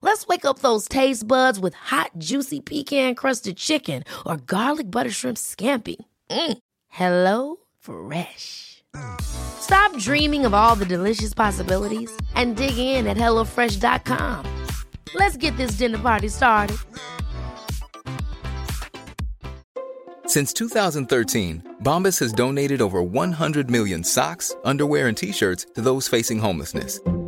[0.00, 5.10] Let's wake up those taste buds with hot, juicy pecan crusted chicken or garlic butter
[5.10, 5.96] shrimp scampi.
[6.30, 6.58] Mm.
[6.88, 8.84] Hello Fresh.
[9.20, 14.66] Stop dreaming of all the delicious possibilities and dig in at HelloFresh.com.
[15.14, 16.76] Let's get this dinner party started.
[20.26, 26.06] Since 2013, Bombas has donated over 100 million socks, underwear, and t shirts to those
[26.06, 27.00] facing homelessness.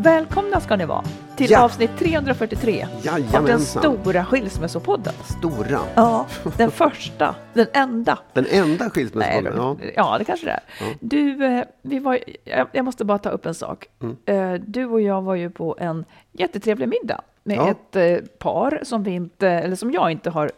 [0.00, 1.04] Välkomna ska ni vara
[1.36, 1.60] till Ja.
[1.64, 3.82] avsnitt 343 av den Jajamensan.
[3.82, 5.12] stora skilsmässopodden.
[5.38, 5.80] Stora.
[5.94, 8.18] Ja, den första, den enda.
[8.32, 9.56] Den enda Nej, skilsmässobollen.
[9.56, 9.76] Ja.
[9.96, 10.60] ja, det kanske det är.
[11.00, 12.18] Du, eh, vi var,
[12.72, 13.86] jag måste bara ta upp en sak.
[14.02, 14.16] Mm.
[14.26, 17.70] Eh, Du och jag var ju på en jättetrevlig middag med Ja.
[17.70, 20.50] ett eh, par som vi inte, eller som jag inte har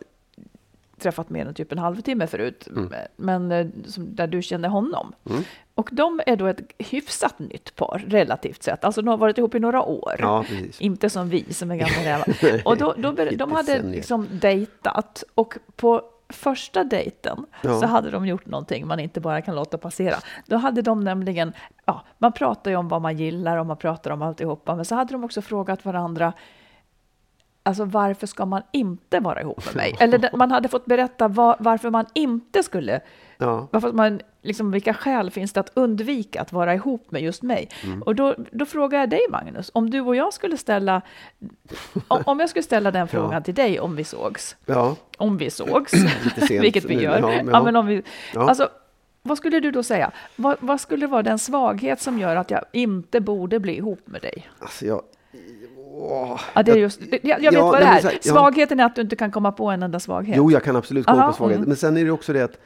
[0.98, 2.92] träffat mer än typ en halvtimme förut, Mm.
[3.16, 5.12] men som, där du känner honom.
[5.80, 8.84] Och de är då ett hyfsat nytt par, relativt sett.
[8.84, 10.16] Alltså de har varit ihop i några år.
[10.18, 10.44] Ja.
[10.78, 12.62] Inte som vi som är gamla rävar.
[12.64, 17.80] Och då, då, de hade liksom dejtat och på första dejten Ja.
[17.80, 20.16] så hade de gjort någonting man inte bara kan låta passera.
[20.46, 21.52] Då hade de nämligen,
[21.84, 24.94] ja, man pratar ju om vad man gillar och man pratar om alltihopa, men så
[24.94, 26.32] hade de också frågat varandra
[27.62, 29.96] Alltså varför ska man inte vara ihop med mig?
[30.00, 33.00] Eller man hade fått berätta var, varför man inte skulle
[33.40, 33.68] Ja.
[33.70, 37.68] varför man, liksom, vilka skäl finns det att undvika att vara ihop med just mig?
[37.84, 38.02] Mm.
[38.02, 41.02] Och då, då frågar jag dig, Magnus, om du och jag skulle ställa,
[42.08, 44.96] om, jag skulle ställa den frågan till dig om vi sågs, ja.
[45.16, 45.92] om vi sågs,
[46.50, 47.62] vilket vi nu, gör, ja, ja, men ja.
[47.62, 48.02] men om vi,
[48.34, 48.48] Ja.
[48.48, 48.68] alltså,
[49.22, 50.10] vad skulle du då säga?
[50.36, 54.22] Vad, vad skulle vara den svaghet som gör att jag inte borde bli ihop med
[54.22, 54.50] dig?
[54.58, 55.02] Alltså jag...
[56.02, 56.40] Åh.
[56.54, 58.02] Ja, det är just, jag, jag vet Ja, vad det är.
[58.02, 58.18] här.
[58.20, 60.36] Svagheten är att du inte kan komma på en enda svaghet.
[60.36, 61.56] Jo, jag kan absolut komma Aha, på svaghet.
[61.56, 61.68] mm.
[61.68, 62.58] Men sen är det också det att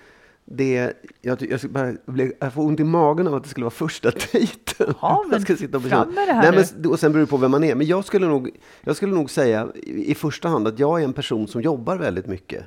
[0.46, 1.92] det, jag, jag, bara,
[2.40, 4.94] jag får ont i magen av att det skulle vara första dejten.
[5.00, 7.30] Ja, men ska sitta och fram med det här Nej, men, och sen beror det
[7.30, 7.74] på vem man är.
[7.74, 8.50] Men jag skulle nog,
[8.80, 12.26] jag skulle nog säga i första hand att jag är en person som jobbar väldigt
[12.26, 12.64] mycket.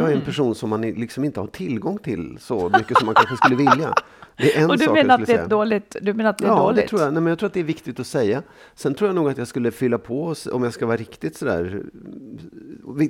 [0.00, 0.16] Jag Mm.
[0.16, 3.36] är en person som man liksom inte har tillgång till så mycket som man kanske
[3.36, 3.94] skulle vilja.
[4.36, 5.96] Det är en och du sak menar att det är dåligt?
[6.02, 6.82] Du menar att det är ja, dåligt?
[6.82, 7.12] det tror jag.
[7.12, 8.42] Nej, men jag tror att det är viktigt att säga.
[8.74, 11.82] Sen tror jag nog att jag skulle fylla på, om jag ska vara riktigt sådär...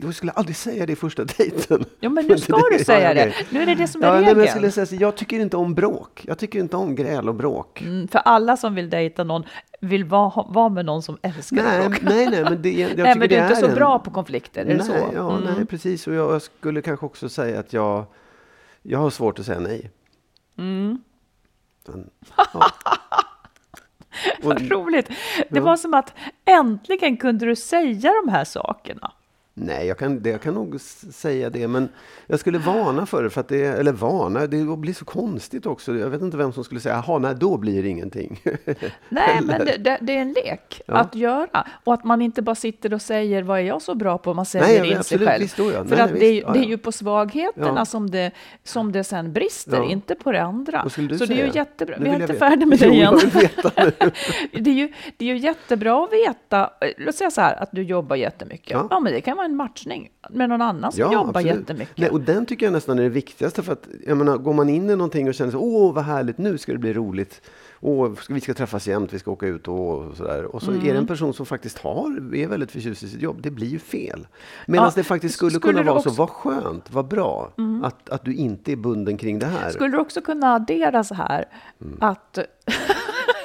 [0.02, 1.84] Jag skulle aldrig säga det i första dejten.
[2.00, 3.32] Ja, men nu ska du säga det.
[3.50, 4.36] Nu är det det som är Ja, nej, regeln.
[4.36, 6.24] men jag, skulle säga så, jag tycker inte om bråk.
[6.26, 7.80] Jag tycker inte om gräl och bråk.
[7.82, 9.42] Mm, för alla som vill dejta någon
[9.80, 12.02] vill vara, vara med någon som älskar Nej, bråk.
[12.02, 14.10] nej, nej, men det, jag nej, men du det är inte så en- bra på
[14.10, 14.92] konflikter, är det nej, så?
[15.14, 15.54] Ja, Mm.
[15.56, 16.06] nej, precis.
[16.06, 18.04] Och jag, jag skulle kanske också säga att jag,
[18.82, 19.91] jag har svårt att säga nej.
[20.58, 20.98] Mm.
[21.86, 22.10] Men,
[22.52, 22.70] ja.
[24.42, 25.08] Vad roligt.
[25.50, 26.14] Det var som att
[26.44, 29.12] äntligen kunde du säga de här sakerna.
[29.54, 31.88] Nej, jag kan, det, jag kan nog säga det, men
[32.26, 35.94] jag skulle varna för det, för att det, eller varna, det blir så konstigt också.
[35.96, 38.40] Jag vet inte vem som skulle säga, jaha, nej, då blir det ingenting.
[39.08, 40.94] Nej, men det, det, det är en lek Ja.
[40.94, 41.66] att göra.
[41.84, 44.34] Och att man inte bara sitter och säger, vad är jag så bra på?
[44.34, 45.42] Man Nej, säljer jag vet, in sig absolut, själv.
[45.42, 45.84] visst då, ja.
[45.84, 47.84] För Nej, att nej, det, ja, det är ju på svagheterna Ja.
[47.84, 48.30] som, det,
[48.64, 50.88] som det sen brister, inte på det andra.
[50.90, 51.46] Så det är ju säga?
[51.46, 51.96] jättebra.
[51.98, 53.18] Nu Vi är jag inte färdiga med det Jo, igen.
[53.22, 54.10] jag veta nu.
[54.62, 57.82] det, är ju, det är ju jättebra att veta, låt säga så här, att du
[57.82, 58.76] jobbar jättemycket.
[58.90, 59.00] Ja.
[59.00, 61.56] men det kan vara en matchning med någon annan som Ja, jobbar absolut.
[61.58, 61.98] jättemycket.
[61.98, 63.62] Nej, och den tycker jag nästan är det viktigaste.
[63.62, 66.38] För att, jag menar, går man in i någonting och känner så, åh vad härligt,
[66.38, 67.42] nu ska det bli roligt.
[67.82, 70.44] Åh, vi ska träffas jämt, vi ska åka ut och, och sådär.
[70.44, 70.97] Och så är det Mm.
[70.97, 73.36] en person som faktiskt har, är väldigt förtjust i sitt jobb.
[73.42, 74.26] Det blir ju fel.
[74.66, 76.16] Medan Ja, det faktiskt skulle, skulle kunna vara också- Mm.
[76.16, 77.53] så, vad skönt, vad bra.
[77.82, 79.70] Att, att du inte är bunden kring det här.
[79.70, 81.44] Skulle du också kunna addera så här,
[81.80, 81.97] Mm.
[82.00, 82.38] att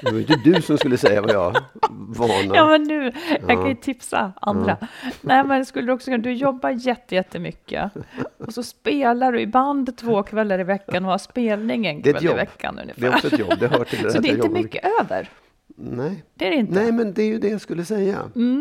[0.06, 1.56] Det var ju inte du som skulle säga vad jag
[1.90, 2.56] varnar.
[2.56, 4.78] Ja, men nu, jag kan ju tipsa andra.
[5.22, 7.92] Nej, men skulle du också kunna, du jobbar jätte, jättemycket
[8.38, 12.26] och så spelar du i band två kvällar i veckan och har spelning en kväll
[12.26, 13.02] i veckan ungefär.
[13.02, 15.30] Det är också ett jobb, det hör till det Så det är inte mycket över.
[15.78, 16.24] Nej.
[16.34, 16.74] Det är det inte.
[16.74, 18.20] Nej, men det är ju det jag skulle säga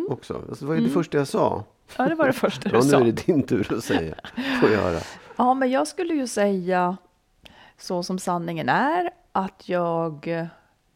[0.08, 0.35] också.
[0.49, 1.64] Alltså, det var ju det första jag sa.
[1.97, 3.00] Ja, det var det första du Ja, nu sa.
[3.00, 4.14] är det din tur att säga.
[4.61, 4.99] Får jag höra.
[5.37, 6.97] Ja, men jag skulle ju säga
[7.79, 10.29] så som sanningen är att jag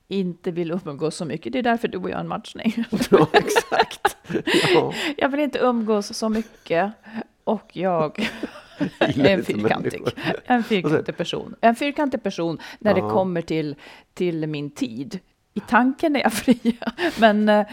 [0.08, 1.52] inte vill umgås så mycket.
[1.52, 2.84] Det är därför du och jag är en matchning.
[3.10, 4.16] Ja, exakt.
[4.74, 4.92] Ja.
[5.16, 6.92] Jag vill inte umgås så mycket
[7.44, 8.18] och jag
[8.98, 10.02] är en fyrkantig.
[10.44, 11.54] En fyrkantig person.
[11.60, 13.10] En fyrkantig person när det Ja.
[13.10, 13.74] kommer till,
[14.14, 15.18] till min tid.
[15.54, 16.78] I tanken är jag fri,
[17.20, 17.66] men eh,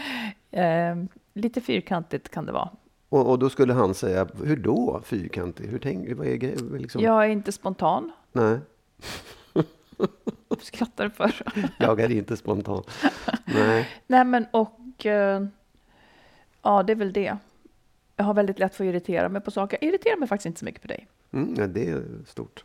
[0.50, 0.96] eh,
[1.34, 2.70] lite fyrkantigt kan det vara.
[3.08, 5.64] Och, och då skulle han säga, hur då fyrkantig?
[5.68, 6.76] Hur tänker vad är grejen?
[6.78, 7.02] Liksom?
[7.02, 8.12] Jag är inte spontan.
[8.32, 8.58] Nej,
[10.96, 11.42] Du för?
[11.78, 12.82] jag är inte spontan.
[13.44, 13.88] Nej.
[14.06, 15.06] Nej, men och...
[15.06, 15.42] eh,
[16.66, 17.36] Ja, det är väl det.
[18.16, 19.78] Jag har väldigt lätt för att irritera mig på saker.
[19.80, 21.06] Jag irriterar mig faktiskt inte så mycket på dig.
[21.32, 22.64] Mm, ja, det är stort.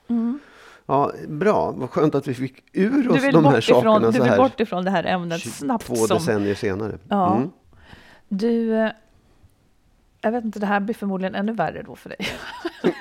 [0.85, 4.23] Ja, bra, vad skönt att vi fick ur oss de här ifrån, sakerna du så
[4.23, 5.85] vill här bort ifrån det här ämnet snabbt.
[5.85, 6.97] två Som, decennier senare.
[7.07, 7.35] Ja.
[7.35, 7.51] Mm.
[8.27, 8.91] du, eh,
[10.21, 12.27] jag vet inte, det här blir förmodligen ännu värre då för dig.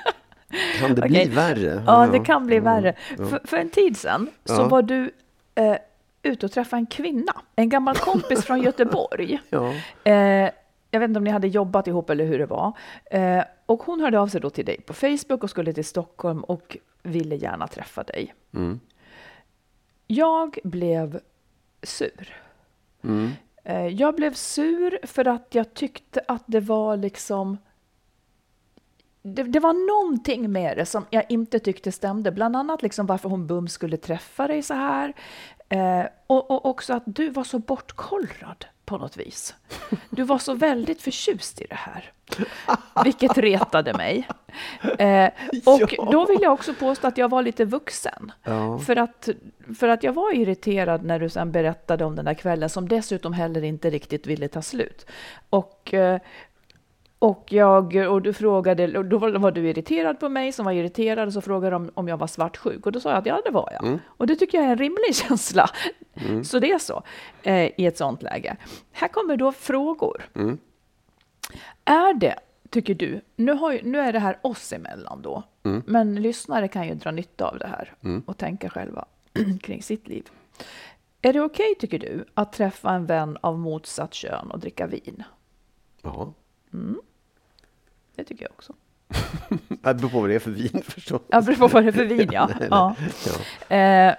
[0.81, 1.11] Kan det Okej.
[1.25, 1.83] bli värre?
[1.87, 2.73] Ja, det kan bli Mm.
[2.73, 2.93] värre.
[3.17, 5.11] För, för en tid sedan så var du
[5.55, 5.75] eh,
[6.23, 9.41] ute och träffade en kvinna, en gammal kompis från Göteborg.
[9.49, 9.73] Ja.
[10.03, 10.49] Eh,
[10.91, 12.71] jag vet inte om ni hade jobbat ihop eller hur det var.
[13.11, 16.43] Eh, och hon hörde av sig då till dig på Facebook och skulle till Stockholm
[16.43, 18.33] och ville gärna träffa dig.
[18.53, 18.79] Mm.
[20.07, 21.19] Jag blev
[21.83, 22.35] sur.
[23.03, 23.31] Mm.
[23.63, 27.57] Eh, jag blev sur för att jag tyckte att det var liksom
[29.21, 32.31] det, det var någonting med det som jag inte tyckte stämde.
[32.31, 35.13] Bland annat liksom varför hon bums skulle träffa dig så här.
[35.69, 39.55] Eh, och, och också att du var så bortkollrad på något vis.
[40.09, 42.11] Du var så väldigt förtjust i det här.
[43.03, 44.27] Vilket retade mig.
[44.99, 45.29] Eh,
[45.65, 46.09] och Ja.
[46.11, 48.31] då vill jag också påstå att jag var lite vuxen.
[48.43, 48.79] Ja.
[48.79, 49.29] För, att,
[49.79, 53.33] för att jag var irriterad när du sen berättade om den där kvällen som dessutom
[53.33, 55.05] heller inte riktigt ville ta slut.
[55.49, 56.19] Och, eh,
[57.21, 61.27] och, jag, och du frågade, och då var, du irriterad på mig som var irriterad
[61.27, 63.51] och så frågade de om jag var svartsjuk och då sa jag att ja, det
[63.51, 63.85] var jag.
[63.85, 63.99] Mm.
[64.05, 65.69] Och det tycker jag är en rimlig känsla.
[66.43, 67.03] Så det är så
[67.43, 68.57] eh, i ett sånt läge.
[68.91, 70.29] Här kommer då frågor.
[70.35, 70.57] Mm.
[71.85, 72.35] Är det,
[72.69, 75.83] tycker du, nu, har, nu är det här oss emellan då, Mm.
[75.85, 77.93] men lyssnare kan ju dra nytta av det här
[78.25, 79.05] och tänka själva
[79.61, 80.29] kring sitt liv.
[81.21, 85.23] Är det okej, tycker du, att träffa en vän av motsatt kön och dricka vin?
[86.01, 86.33] ja.
[88.21, 88.73] Det tycker jag också.
[89.67, 91.21] Det beror på vad det är för vin förstås.
[91.27, 92.45] Ja, beror på vad det är för vin, ja.
[92.59, 92.67] Nej, nej.
[92.71, 92.95] ja.
[93.69, 93.75] Ja.
[93.75, 94.15] Eh,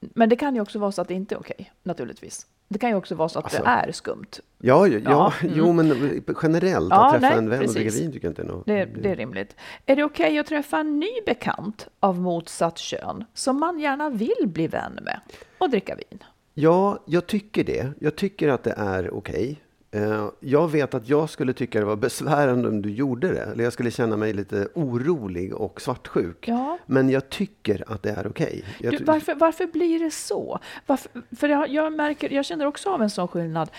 [0.00, 2.46] men det kan ju också vara så att det inte är okej, naturligtvis.
[2.68, 4.26] Det kan ju också vara så att Alltså, det är skumt.
[4.58, 5.54] Ja, ja, ja, Ja, mm.
[5.56, 8.42] jo, men generellt Ja, att träffa nej, en vän och dricka vin tycker jag inte
[8.42, 8.66] är något.
[8.66, 9.56] Det, det är rimligt.
[9.86, 14.46] Är det okej att träffa en ny bekant av motsatt kön som man gärna vill
[14.46, 15.20] bli vän med
[15.58, 16.18] och dricka vin?
[16.54, 17.92] Ja, jag tycker det.
[18.00, 19.63] Jag tycker att det är okej.
[19.94, 23.42] Eh, Jag vet att jag skulle tycka det var besvärande om du gjorde det.
[23.42, 26.48] Eller jag skulle känna mig lite orolig och svartsjuk.
[26.48, 26.78] Ja.
[26.86, 28.64] Men jag tycker att det är okej.
[28.80, 30.58] Jag Du, varför, varför blir det så?
[30.86, 33.70] Varför, för jag, jag, märker, jag känner också av en sån skillnad.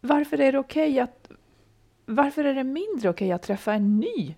[0.00, 1.28] Varför är det okej att...
[2.06, 4.34] Varför är det mindre okej att träffa en ny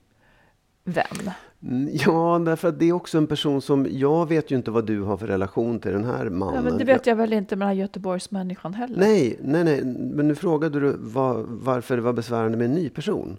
[0.84, 1.30] vän?
[1.68, 3.86] Mm, Ja, därför att det är också en person som...
[3.90, 6.54] Jag vet ju inte vad du har för relation till den här mannen.
[6.54, 8.96] Ja, men det vet jag väl inte med den här Göteborgsmänniskan heller.
[8.98, 9.84] Nej, nej, nej.
[9.84, 13.36] Men nu frågade du var, varför det var besvärande med en ny person.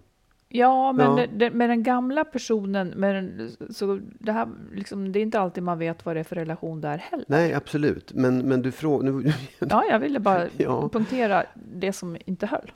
[0.50, 1.16] Ja, men Ja.
[1.16, 5.39] Det, det, med den gamla personen, med den, så det, här, liksom, det är inte
[5.39, 7.26] alltid man vet vad det är för relation där heller.
[7.28, 8.14] Nej, absolut.
[8.14, 9.33] Men, men du frågade...
[9.59, 10.90] Ja, jag ville bara Ja.
[10.90, 12.71] punktera det som inte höll.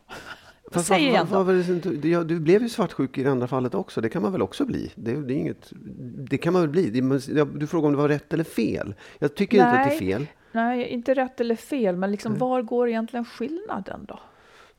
[0.72, 1.54] Fast Säg vad- igen vad då.
[2.18, 4.02] var Du blev ju svartsjuk i det andra fallet också.
[4.02, 4.92] Det kan man väl också bli?
[4.96, 5.72] Det, det är inget,
[6.30, 6.90] det kan man väl bli.
[6.90, 8.94] Det, du frågar om det var rätt eller fel.
[9.20, 9.98] Jag tycker inte att det är Nej.
[10.00, 10.28] fel.
[10.52, 12.40] Nej, inte rätt eller fel, men liksom, Mm.
[12.40, 14.20] var går egentligen skillnaden då?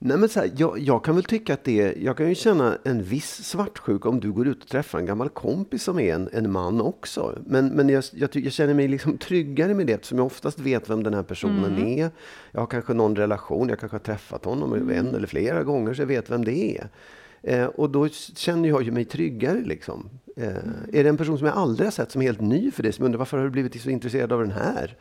[0.03, 2.79] Nej, men så här, jag, jag kan väl tycka att det Jag kan ju känna
[2.85, 6.29] en viss svartsjuka om du går ut och träffar en gammal kompis som är en,
[6.33, 7.39] en man också.
[7.47, 10.91] Men, men jag, jag, jag känner mig liksom tryggare med det eftersom jag oftast vet
[10.91, 11.87] vem den här personen Mm.
[11.99, 12.11] är.
[12.53, 14.91] Jag har kanske någon relation, jag kanske har träffat honom Mm.
[15.07, 16.89] en eller flera gånger så jag vet vem det är.
[17.43, 20.11] Eh, och då känner jag ju mig tryggare liksom.
[20.37, 20.59] Eh, Mm.
[20.93, 22.93] Är det en person som jag aldrig har sett som är helt ny för dig,
[22.93, 24.97] som undrar varför har du blivit så intresserad av den här?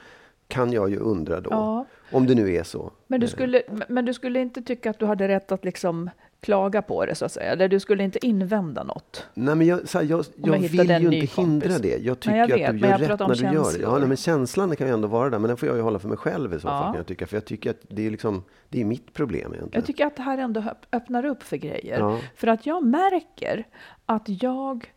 [0.47, 1.49] Kan jag ju undra då.
[1.51, 1.85] Ja.
[2.11, 2.91] Om det nu är så.
[3.07, 6.09] Men du, skulle, men du skulle inte tycka att du hade rätt att liksom
[6.41, 7.51] klaga på det, så att säga?
[7.51, 9.25] Eller du skulle inte invända något?
[9.33, 11.97] Nej, men jag, här, jag, jag, jag vill ju inte hindra det.
[11.97, 13.55] Jag tycker Nej, jag vet, att du gör rätt när du gör det.
[13.55, 13.99] Ja, känslor.
[13.99, 16.07] nej, men känslan kan ju ändå vara där, men den får jag ju hålla för
[16.07, 16.81] mig själv i så fall.
[16.85, 16.85] Ja.
[16.91, 17.27] Kan jag tycka.
[17.27, 19.69] För jag tycker att det är, liksom, det är mitt problem egentligen.
[19.73, 21.99] Jag tycker att det här ändå öpp- öppnar upp för grejer.
[21.99, 22.19] Ja.
[22.35, 23.67] För att jag märker
[24.05, 24.93] att jag...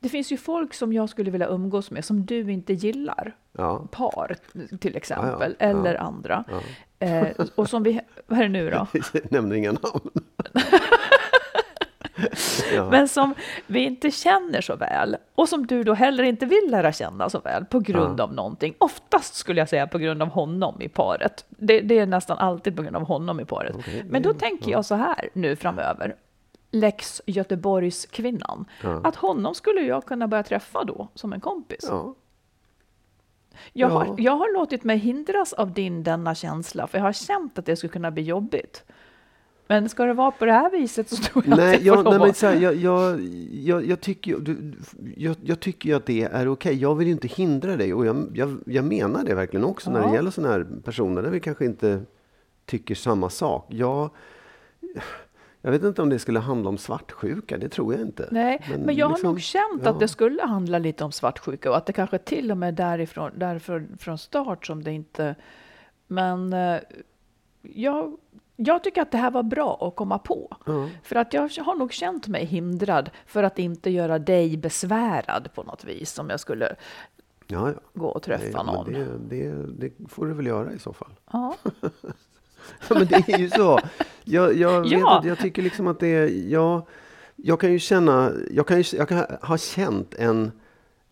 [0.00, 3.36] Det finns ju folk som jag skulle vilja umgås med som du inte gillar.
[3.52, 3.86] Ja.
[3.90, 4.36] Par
[4.80, 6.44] till exempel, Ja, ja, eller andra.
[6.98, 8.00] Eh, och som vi...
[8.26, 8.86] Vad är det nu då?
[9.30, 10.10] Nämner inga namn.
[12.90, 13.34] Men som
[13.66, 17.40] vi inte känner så väl och som du då heller inte vill lära känna så
[17.40, 18.74] väl på grund av någonting.
[18.78, 21.44] Oftast skulle jag säga på grund av honom i paret.
[21.48, 23.76] Det, det är nästan alltid på grund av honom i paret.
[23.78, 26.14] Okej, Men då tänker jag så här nu framöver.
[26.70, 28.64] Lex Göteborgs kvinnan.
[28.82, 29.00] Ja.
[29.04, 31.84] Att honom skulle jag kunna börja träffa då som en kompis.
[31.88, 32.14] Ja.
[33.72, 33.94] Jag, Ja.
[33.94, 37.66] har, jag har låtit mig hindras av din denna känsla, för jag har känt att
[37.66, 38.84] det skulle kunna bli jobbigt.
[39.66, 41.96] Men ska det vara på det här viset så tror jag att Nej, det jag,
[41.96, 43.20] lov nej att- men så här, jag, jag,
[43.52, 44.72] jag, jag, tycker, du,
[45.16, 46.74] jag, jag tycker ju att det är okej.
[46.74, 50.00] Jag vill ju inte hindra dig och jag, jag, jag menar det verkligen också när
[50.00, 50.14] det Ja.
[50.14, 52.02] gäller sådana här personer där vi kanske inte
[52.66, 53.66] tycker samma sak.
[53.68, 54.10] Jag,
[55.62, 58.28] jag vet inte om det skulle handla om svartsjuka, det tror jag inte.
[58.30, 59.90] Nej, men, Men jag har liksom, nog känt ja.
[59.90, 63.32] att det skulle handla lite om svartsjuka och att det kanske till och med därifrån,
[63.36, 65.34] därför från start som det inte...
[66.06, 66.80] Men eh,
[67.62, 68.16] jag,
[68.56, 70.56] jag tycker att det här var bra att komma på.
[70.66, 70.88] Ja.
[71.02, 75.62] För att jag har nog känt mig hindrad för att inte göra dig besvärad på
[75.62, 76.76] något vis om jag skulle
[77.50, 77.74] Ja, ja.
[77.94, 78.92] gå och träffa Nej, någon.
[78.92, 81.12] det, det, det får du väl göra i så fall.
[81.32, 81.56] Ja.
[82.88, 83.80] Ja, men det är ju så.
[84.24, 85.18] Jag, jag, vet Ja.
[85.18, 86.26] att, jag tycker liksom att det är...
[86.52, 86.86] Jag,
[87.36, 88.32] jag kan ju känna...
[88.50, 90.50] Jag kan, ju, jag kan ha känt en,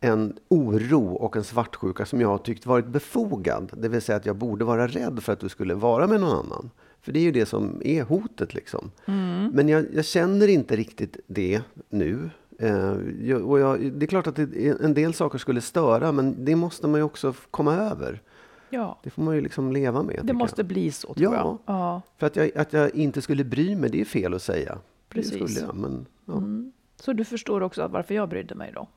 [0.00, 3.72] en oro och en svartsjuka som jag har tyckt varit befogad.
[3.76, 6.38] Det vill säga att jag borde vara rädd för att du skulle vara med någon
[6.38, 6.70] annan.
[7.02, 8.90] För det är ju det som är hotet liksom.
[9.06, 9.50] Mm.
[9.54, 12.30] Men jag, jag känner inte riktigt det nu.
[12.58, 16.44] Eh, jag, och jag, det är klart att det, en del saker skulle störa, men
[16.44, 18.22] det måste man ju också komma över.
[18.70, 20.20] Ja, Det får man ju liksom leva med.
[20.24, 20.66] det måste jag.
[20.66, 21.58] bli så tror Ja.
[21.66, 21.74] jag.
[21.76, 22.02] Ja.
[22.18, 24.78] För att jag, att jag inte skulle bry mig, det är fel att säga.
[25.08, 25.54] Precis.
[25.54, 26.32] Det jag, men ja.
[26.32, 26.72] Mm.
[26.96, 28.88] Så du förstår också varför jag brydde mig då?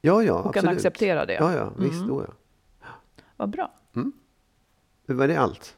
[0.00, 0.64] Ja, ja, Och absolut.
[0.64, 1.34] kan acceptera det?
[1.34, 1.92] Ja, ja, visst.
[1.94, 2.08] Mm.
[2.08, 2.86] Då, ja.
[3.36, 3.72] Vad bra.
[5.06, 5.76] Var det allt?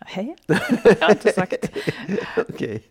[0.00, 0.56] Hej, jag
[1.00, 1.70] har inte sagt.
[2.48, 2.82] Okej.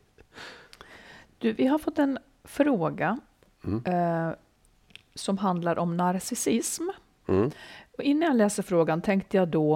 [1.38, 3.20] Du, vi har fått en fråga
[3.66, 3.84] Mm.
[3.86, 4.34] eh,
[5.16, 6.84] som handlar om narcissism.
[7.28, 7.52] Mm.
[7.98, 9.76] Och innan jag läser frågan tänkte jag då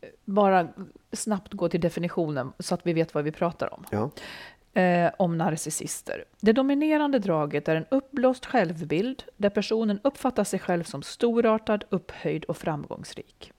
[0.00, 0.68] eh, bara
[1.12, 3.84] snabbt gå till definitionen så att vi vet vad vi pratar om.
[3.90, 4.10] Ja.
[4.80, 6.24] eh, om narcissister.
[6.40, 12.44] Det dominerande draget är en uppblåst självbild där personen uppfattar sig själv som storartad, upphöjd
[12.44, 13.52] och framgångsrik.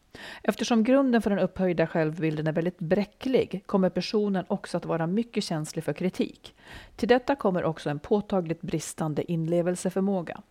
[0.44, 5.44] Eftersom grunden för den upphöjda självbilden är väldigt bräcklig kommer personen också att vara mycket
[5.44, 6.56] känslig för kritik.
[6.96, 10.42] Till detta kommer också en påtagligt bristande inlevelseförmåga.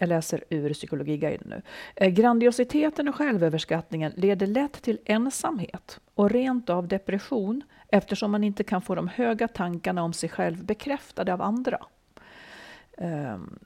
[0.00, 1.62] Jag läser ur Psykologiguiden nu.
[1.96, 8.64] Eh, Grandiositeten och självöverskattningen leder lätt till ensamhet och rent av depression eftersom man inte
[8.64, 11.78] kan få de höga tankarna om sig själv bekräftade av andra.
[12.98, 13.58] Ehm,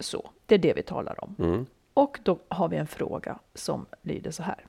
[0.00, 1.34] Så, det är det vi talar om.
[1.38, 1.66] Mm.
[1.94, 4.64] Och då har vi en fråga som lyder så här.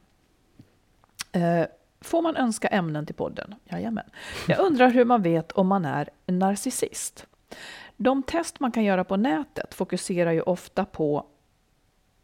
[1.31, 1.67] Eh,
[2.01, 3.55] Får man önska ämnen till podden?
[3.65, 4.09] Jajamän.
[4.47, 7.27] Jag undrar hur man vet om man är narcissist.
[8.01, 11.25] De test man kan göra på nätet fokuserar ju ofta på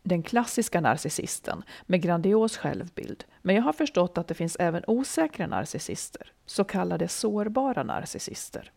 [0.03, 3.23] den klassiska narcissisten med grandios självbild.
[3.41, 8.71] Men jag har förstått att det finns även osäkra narcissister, så kallade sårbara narcissister.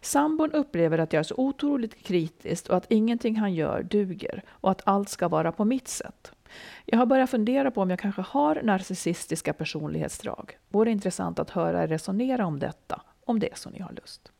[0.00, 4.70] Sambon upplever att jag är så otroligt kritisk och att ingenting han gör duger och
[4.70, 6.32] att allt ska vara på mitt sätt.
[6.84, 10.58] Jag har börjat fundera på om jag kanske har narcissistiska personlighetsdrag.
[10.68, 14.32] Vore intressant att höra er resonera om detta, om det är så ni har lust.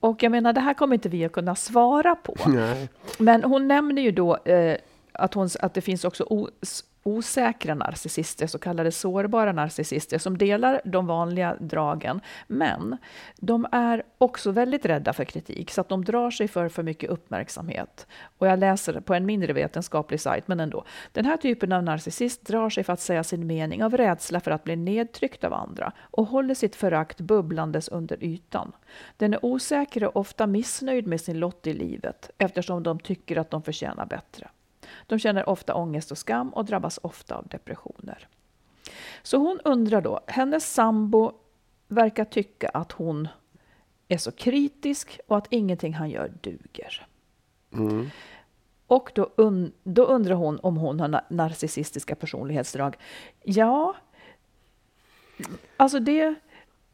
[0.00, 2.34] Och jag menar, det här kommer inte vi att kunna svara på.
[2.46, 2.88] Nej.
[3.18, 4.76] Men hon nämner ju då eh,
[5.12, 6.24] att, hon, att det finns också
[7.08, 12.20] osäkra narcissister, så kallade sårbara narcissister, som delar de vanliga dragen.
[12.46, 12.96] Men
[13.36, 17.10] de är också väldigt rädda för kritik, så att de drar sig för för mycket
[17.10, 18.06] uppmärksamhet.
[18.38, 20.84] Och jag läser på en mindre vetenskaplig sajt, men ändå.
[21.12, 24.50] Den här typen av narcissist drar sig för att säga sin mening av rädsla för
[24.50, 28.72] att bli nedtryckt av andra och håller sitt förakt bubblandes under ytan.
[29.16, 33.50] Den är osäker och ofta missnöjd med sin lott i livet eftersom de tycker att
[33.50, 34.48] de förtjänar bättre.
[35.06, 38.28] De känner ofta ångest och skam och drabbas ofta av depressioner.
[39.22, 41.32] Så hon undrar då, hennes sambo
[41.88, 43.28] verkar tycka att hon
[44.08, 47.06] är så kritisk och att ingenting han gör duger.
[47.72, 48.10] Mm.
[48.86, 52.96] Och då, un, då undrar hon om hon har na- narcissistiska personlighetsdrag.
[53.42, 53.96] Ja,
[55.76, 56.34] alltså det...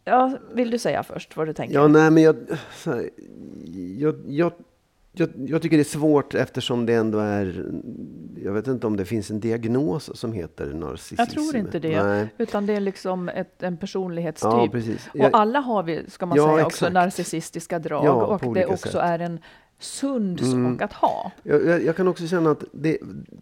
[0.05, 1.75] Ja, vill du säga först vad du tänker?
[1.75, 2.37] Ja, nej, men jag,
[2.85, 3.11] här,
[3.99, 4.53] jag, jag,
[5.15, 7.67] jag, jag tycker det är svårt eftersom det ändå är...
[8.45, 11.15] Jag vet inte om det finns en diagnos som heter narcissism.
[11.19, 12.03] Jag tror inte det.
[12.03, 12.29] Nej.
[12.39, 14.51] Utan det är liksom ett, en personlighetstyp.
[14.53, 15.07] Ja, precis.
[15.13, 16.93] Och Jag- alla har vi, ska man Ja, säga, också exakt.
[16.93, 18.05] narcissistiska drag.
[18.05, 19.01] Ja, och det också sätt.
[19.01, 19.39] är en
[19.85, 20.73] sund Mm.
[20.79, 21.33] sak att ha.
[21.43, 22.99] Jag, jag, jag kan också känna att det,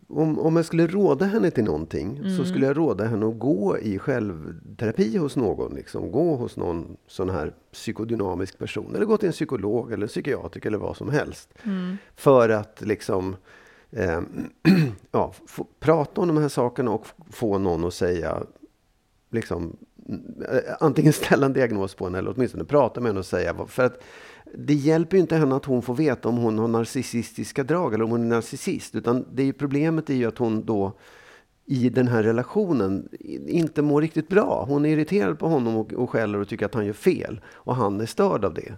[0.08, 2.36] om, om jag skulle råda henne till någonting Mm.
[2.36, 5.74] så skulle jag råda henne att gå i självterapi hos någon.
[5.74, 6.12] Liksom.
[6.12, 8.94] Gå hos någon sån här psykodynamisk person.
[8.96, 11.48] Eller gå till en psykolog eller en psykiatriker eller vad som helst.
[11.62, 11.96] Mm.
[12.16, 13.36] För att liksom
[13.90, 14.20] eh,
[15.12, 18.42] ja, få, prata om de här sakerna och få någon att säga
[19.30, 19.76] liksom,
[20.08, 23.82] Eh, antingen ställa en diagnos på henne eller åtminstone prata med henne och säga för
[23.82, 24.02] att
[24.54, 28.04] det hjälper ju inte henne att hon får veta om hon har narcissistiska drag eller
[28.04, 28.94] om hon är narcissist.
[28.94, 30.92] Utan det är ju, problemet är ju att hon då
[31.66, 33.08] i den här relationen
[33.48, 34.64] inte mår riktigt bra.
[34.68, 37.40] Hon är irriterad på honom och, och skäller och tycker att han gör fel.
[37.46, 38.74] Och han är störd av det.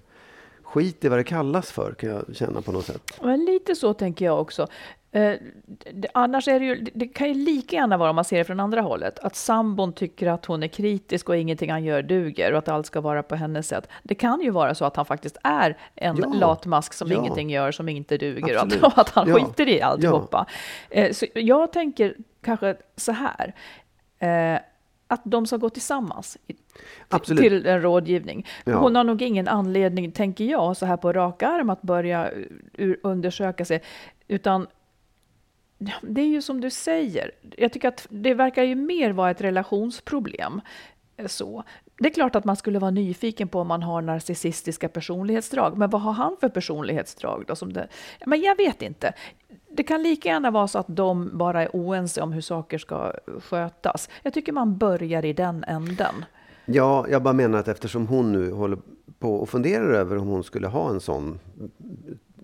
[0.63, 3.03] Skit i vad det kallas för kan jag känna på något sätt.
[3.23, 4.67] Men lite så tänker jag också.
[5.15, 5.35] Eh,
[5.93, 8.39] det, annars är det ju, det, det kan ju lika gärna vara om man ser
[8.39, 12.03] det från andra hållet, att sambon tycker att hon är kritisk och ingenting han gör
[12.03, 13.89] duger och att allt ska vara på hennes sätt.
[14.03, 16.27] Det kan ju vara så att han faktiskt är en Ja.
[16.35, 17.19] latmask som Ja.
[17.19, 18.83] ingenting gör, som inte duger Absolut.
[18.85, 19.35] och att, att han Ja.
[19.35, 20.47] skiter i alltihopa.
[20.91, 23.55] Eh, så jag tänker kanske så här,
[24.19, 24.61] eh,
[25.07, 26.39] att de ska gå tillsammans
[27.09, 27.43] Absolut.
[27.43, 28.47] till en rådgivning.
[28.65, 28.77] Ja.
[28.77, 32.31] Hon har nog ingen anledning, tänker jag, så här på rak arm att börja
[33.03, 33.83] undersöka sig,
[34.29, 34.67] utan
[36.03, 37.31] det är ju som du säger.
[37.57, 40.61] Jag tycker att det verkar ju mer vara ett relationsproblem.
[41.17, 41.65] Eh, så.
[41.99, 45.91] Det är klart att man skulle vara nyfiken på om man har narcissistiska personlighetsdrag, men
[45.91, 47.57] vad har han för personlighetsdrag då?
[47.57, 47.89] Som det,
[48.27, 49.13] men jag vet inte.
[49.71, 53.13] Det kan lika gärna vara så att de bara är oense om hur saker ska
[53.41, 54.09] skötas.
[54.23, 56.25] Jag tycker man börjar i den änden.
[56.67, 58.79] Ja, jag bara menar att eftersom hon nu håller
[59.19, 61.39] på och funderar över om hon skulle ha en sån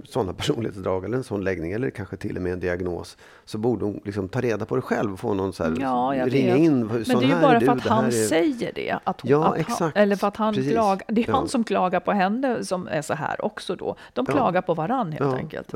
[0.04, 3.84] sådana personlighetsdrag eller en sån läggning eller kanske till och med en diagnos så borde
[3.84, 6.62] hon liksom ta reda på det själv och få någon så här, Ja, ringa vet.
[6.62, 6.86] in.
[6.86, 8.98] Men det är ju bara du, för att han är- säger det.
[9.04, 9.78] Att hon, Ja, att.
[9.78, 10.72] Han, eller för att han Precis.
[10.72, 11.02] klagar.
[11.08, 11.34] Det är Ja.
[11.36, 13.96] han som klagar på henne som är så här också då.
[14.12, 15.72] De klagar på varann helt enkelt.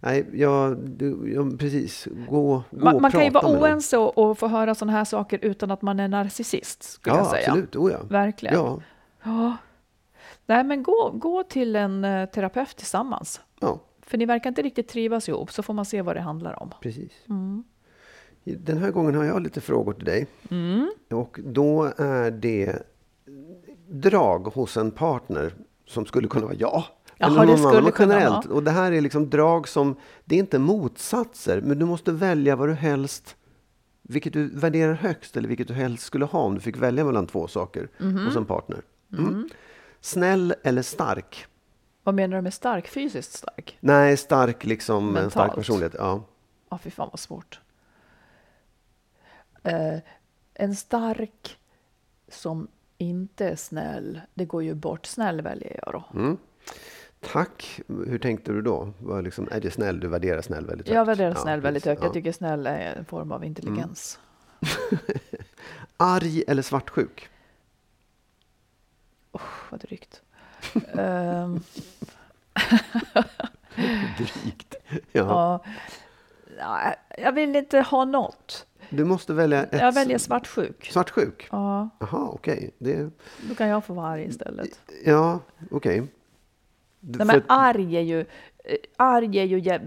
[0.00, 2.08] Nej, ja, du, ja, precis.
[2.28, 5.04] Gå, gå Man, och man kan ju vara oense och, och få höra sådana här
[5.04, 7.46] saker utan att man är narcissist, skulle Ja, jag säga.
[7.48, 7.76] absolut.
[7.76, 7.98] Oh, ja.
[8.08, 8.54] Verkligen.
[8.56, 8.80] Ja,
[9.24, 9.56] Ja.
[10.48, 13.40] Nej, men gå, gå till en eh, terapeut tillsammans.
[13.60, 16.62] ja, För ni verkar inte riktigt trivas ihop, så får man se vad det handlar
[16.62, 16.70] om.
[16.82, 17.12] precis.
[17.28, 17.64] Mm.
[18.44, 20.26] Den här gången har jag lite frågor till dig.
[20.50, 20.90] Mm.
[21.10, 22.82] Och då är det
[23.88, 25.54] drag hos en partner
[25.86, 26.84] som skulle kunna vara ja.
[27.16, 28.46] Jaha, Eller det någon annan kunna generellt.
[28.46, 28.56] vara.
[28.56, 32.56] Och det här är liksom drag som, det är inte motsatser, men du måste välja
[32.56, 33.36] vad du helst,
[34.02, 37.26] vilket du värderar högst eller vilket du helst skulle ha om du fick välja mellan
[37.26, 38.26] två saker Mhm.
[38.26, 38.82] hos en partner.
[39.18, 39.48] Mm.
[40.08, 41.46] Snäll eller stark?
[42.02, 42.88] Vad menar du med stark?
[42.88, 43.78] Fysiskt stark?
[43.80, 45.54] Nej, stark liksom, en stark Mentalt.
[45.54, 45.94] personlighet.
[45.98, 46.24] Ja.
[46.70, 47.60] Ja, fy fan vad svårt.
[49.62, 49.98] Eh,
[50.54, 51.58] en stark
[52.28, 52.68] som
[52.98, 55.06] inte är snäll, det går ju bort.
[55.06, 56.18] Snäll väljer jag då.
[56.18, 56.36] Mm.
[57.20, 57.80] Tack.
[57.88, 58.92] Hur tänkte du då?
[58.98, 60.00] Var liksom, är det snäll?
[60.00, 60.94] Du värderar snäll väldigt högt?
[60.94, 62.00] Jag värderar Ja, snäll väldigt högt.
[62.00, 62.06] Ja.
[62.06, 64.18] Jag tycker snäll är en form av intelligens.
[65.96, 67.28] Arg eller svartsjuk?
[69.70, 70.22] Vad drygt.
[70.98, 71.60] Ehm,
[74.18, 74.74] Drygt.
[74.90, 75.00] Ja.
[75.12, 75.64] ja.
[76.58, 78.66] Ja, jag vill inte ha något.
[78.90, 79.80] Du måste välja ett...
[79.80, 80.88] Jag väljer svartsjuk.
[80.92, 81.48] Svartsjuk?
[81.52, 82.70] Ja, Jaha, okej.
[82.78, 83.10] Det...
[83.48, 84.80] då kan jag få vara arg istället.
[85.04, 85.38] Ja,
[85.70, 86.02] okej.
[87.00, 88.24] Du- Nej, men arg är ju...
[88.96, 89.80] Arg är ju...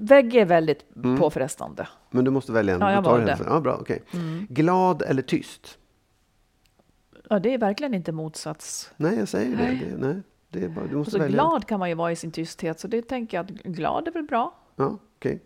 [0.00, 0.84] Bägge är väldigt
[1.18, 1.88] påfrestande.
[2.10, 2.80] Men du måste välja en.
[2.80, 3.38] Ja, jag valde.
[3.46, 4.02] Ja, bra, okej.
[4.48, 5.78] Glad eller tyst?
[7.28, 8.90] Ja, det är verkligen inte motsats.
[8.96, 9.84] Nej, jag säger Nej.
[9.90, 9.96] det.
[9.96, 10.06] det.
[10.06, 11.34] Nej, det är bara, du måste Så välja.
[11.34, 14.12] glad kan man ju vara i sin tysthet, så det tänker jag att glad är
[14.12, 14.54] väl bra.
[14.76, 15.42] Ja, okej.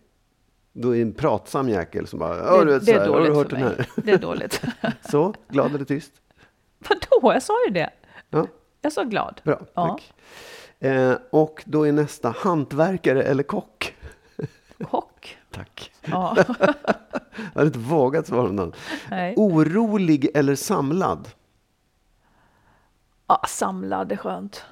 [0.72, 3.24] Då är en pratsam jäkel som bara, det, du vet, det är här, har du
[3.26, 3.74] dåligt hört för den mig.
[3.78, 3.86] här?
[4.04, 4.62] Det är dåligt.
[5.10, 6.12] Så, glad eller tyst?
[6.88, 7.32] Vadå?
[7.34, 7.90] Jag sa ju det.
[8.30, 8.46] Ja,
[8.80, 9.40] Jag sa glad.
[9.44, 9.88] bra, Ja.
[9.88, 10.12] tack.
[10.80, 13.94] Eh, och då är nästa hantverkare eller kock?
[14.90, 15.36] Kock.
[15.50, 15.92] Tack.
[16.04, 16.36] Ja.
[17.34, 18.72] Jag hade inte vågat svara på någon.
[19.10, 19.34] Nej.
[19.36, 21.28] Orolig eller samlad?
[23.32, 24.64] Ja, samlad är skönt.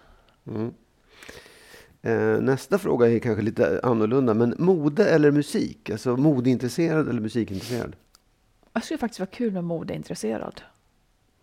[2.03, 5.90] Eh, nästa fråga är kanske lite annorlunda, men mode eller musik?
[5.90, 7.96] Alltså modeintresserad eller musikintresserad?
[8.73, 10.62] Jag skulle faktiskt vara kul med modeintresserad.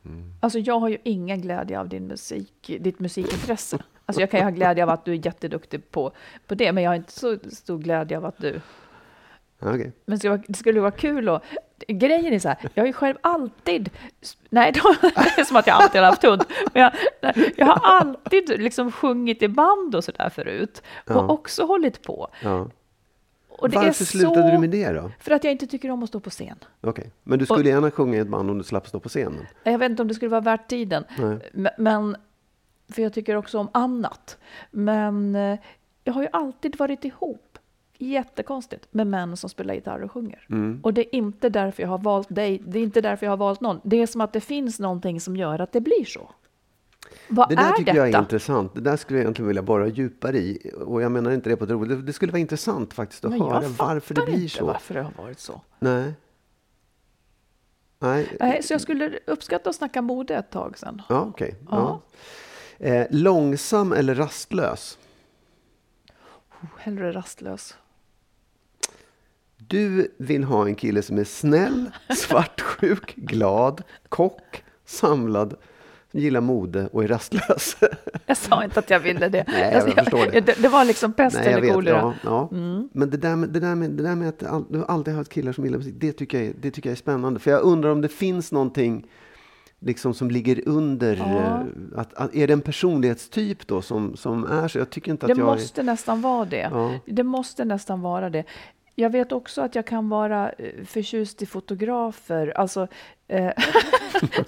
[0.06, 0.34] Mm.
[0.40, 3.80] Alltså jag har ju ingen glädje av din musik, ditt musikintresse.
[4.06, 6.12] Alltså jag kan ju ha glädje av att du är jätteduktig på,
[6.48, 8.62] på det, men jag har inte så stor glädje av att du...
[9.60, 9.92] Okej.
[10.06, 11.42] Men det skulle det skulle vara kul och
[11.88, 13.90] Grejen är så här, jag har ju själv alltid...
[14.50, 16.44] Nej, det är som att jag alltid har haft hund.
[16.74, 16.94] Men jag,
[17.58, 20.82] jag har alltid liksom sjungit i band och sådär förut.
[21.06, 21.28] Och Ja.
[21.28, 22.28] också hållit på.
[22.44, 22.68] Ja.
[23.50, 24.52] Och det Varför är slutade så...
[24.52, 25.12] du med det då?
[25.20, 26.56] För att jag inte tycker om att stå på scen.
[26.82, 27.12] Okej.
[27.24, 29.46] Men du skulle gärna sjunga i ett band om du slapp stå på scenen?
[29.64, 31.04] Jag vet inte om det skulle vara värt tiden.
[31.18, 31.38] Nej.
[31.54, 32.16] M- Men,
[32.90, 34.38] för jag tycker också om annat.
[34.72, 35.60] Men eh,
[36.04, 37.57] jag har ju alltid varit ihop,
[38.00, 40.46] jättekonstigt, med män som spelar gitarr och sjunger.
[40.50, 40.80] Mm.
[40.84, 43.38] Och det är inte därför jag har valt dig, det är inte därför jag har
[43.38, 43.80] valt någon.
[43.84, 46.32] Det är som att det finns någonting som gör att det blir så.
[47.30, 48.08] Vad Det där är tycker detta?
[48.08, 48.76] jag är intressant.
[48.76, 50.72] Det där skulle jag egentligen vilja borra djupare i.
[50.86, 52.06] Och jag menar inte det på ett roligt.
[52.06, 54.66] Det, skulle vara intressant faktiskt att Men höra jag varför det fattar blir inte så.
[54.66, 55.62] varför det har varit så.
[55.80, 56.14] Nej.
[58.00, 58.38] Nej.
[58.40, 61.02] Nej, så jag skulle uppskatta att snacka mode ett tag sen.
[61.10, 61.56] Ja, okej.
[61.72, 62.02] Ja.
[62.78, 62.86] Ja.
[62.86, 64.98] Eh, långsam eller rastlös?
[66.62, 67.78] Oh, hellre rastlös.
[69.58, 75.54] Du vill ha en kille som är snäll, svartsjuk, glad, kock, samlad,
[76.12, 77.78] gillar mode och är rastlös.
[78.26, 79.44] Jag sa inte att jag ville det.
[79.48, 80.42] Nej, jag förstår det.
[80.42, 80.62] det.
[80.62, 81.98] Det var liksom pest Nej, jag eller kolera.
[81.98, 82.50] Ja, ja.
[82.58, 82.90] Mm.
[82.94, 85.20] Men det där, med, det, där med, det där med att all, du alltid har
[85.20, 87.40] haft killar som gillar musik, det tycker, jag, är- det tycker jag är spännande.
[87.40, 89.08] För jag undrar om det finns någonting
[89.80, 91.16] liksom som ligger under.
[91.16, 91.26] Ja.
[91.26, 94.78] eh, Att, att, är det en personlighetstyp då som, som är så?
[94.78, 96.70] Jag tycker inte att Det jag måste nästan vara det.
[96.72, 97.00] Ja.
[97.06, 98.44] Det måste nästan vara det.
[99.00, 102.58] Jag vet också att jag kan vara eh, förtjust i fotografer.
[102.58, 102.88] Alltså,
[103.28, 103.52] eh,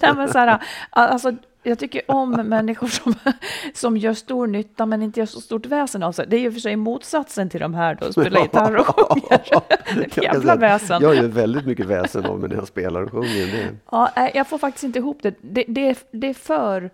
[0.00, 1.32] nej så här, alltså,
[1.62, 3.14] jag tycker om människor som,
[3.74, 6.26] som gör stor nytta men inte gör så stort väsen av sig.
[6.28, 9.40] Det är ju för sig motsatsen till de här då, spelar gitarr och sjunger.
[10.22, 11.02] Jävla väsen.
[11.02, 13.46] Jag gör väldigt mycket väsen av mig när jag spelar och sjunger.
[13.46, 13.76] Det.
[13.90, 15.34] Ja, jag får faktiskt inte ihop det.
[15.40, 16.90] Det, det, är, det, är, för,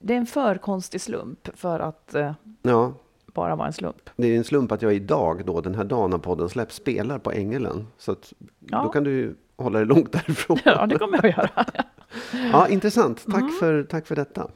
[0.00, 2.94] det är en för konstig slump för att eh, Ja,
[3.38, 4.10] bara vara en slump.
[4.16, 7.18] det är en slump att jag idag, då, den här dagen när podden släpps, spelar
[7.18, 7.86] på Ängelen.
[7.98, 8.82] Så att, Ja.
[8.82, 10.58] då kan du hålla dig långt därifrån.
[10.64, 11.64] Ja, det kommer jag att göra.
[12.52, 13.24] Ja, intressant.
[13.26, 13.52] Tack, Mm.
[13.60, 14.50] för, tack för detta.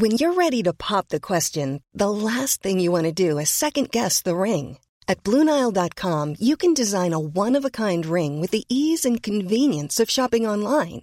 [0.00, 3.48] When you're ready to pop the question, the last thing you want to do is
[3.50, 4.78] second guess the ring.
[5.08, 9.22] At Bluenile.com, you can design a one of a kind ring with the ease and
[9.22, 11.02] convenience of shopping online.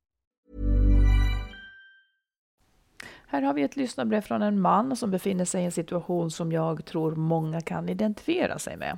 [3.31, 6.51] Här har vi ett lyssnarbrev från en man som befinner sig i en situation som
[6.51, 8.97] jag tror många kan identifiera sig med.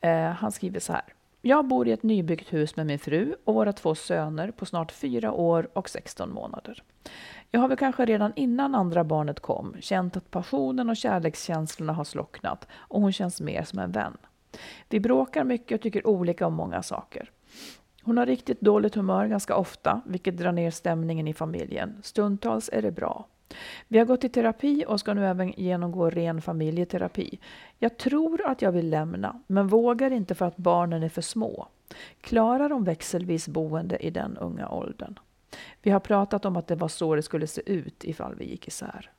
[0.00, 1.02] Eh, han skriver så här.
[1.42, 4.92] Jag bor i ett nybyggt hus med min fru och våra två söner på snart
[4.92, 6.82] fyra år och 16 månader.
[7.50, 12.04] Jag har väl kanske redan innan andra barnet kom känt att passionen och kärlekskänslorna har
[12.04, 14.16] slocknat och hon känns mer som en vän.
[14.88, 17.30] Vi bråkar mycket och tycker olika om många saker.
[18.02, 21.96] Hon har riktigt dåligt humör ganska ofta, vilket drar ner stämningen i familjen.
[22.02, 23.26] Stundtals är det bra.
[23.88, 27.38] Vi har gått i terapi och ska nu även genomgå ren familjeterapi.
[27.78, 31.68] Jag tror att jag vill lämna, men vågar inte för att barnen är för små.
[32.20, 35.18] Klarar de växelvis boende i den unga åldern?
[35.82, 38.68] Vi har pratat om att det var så det skulle se ut ifall vi gick
[38.68, 39.10] isär.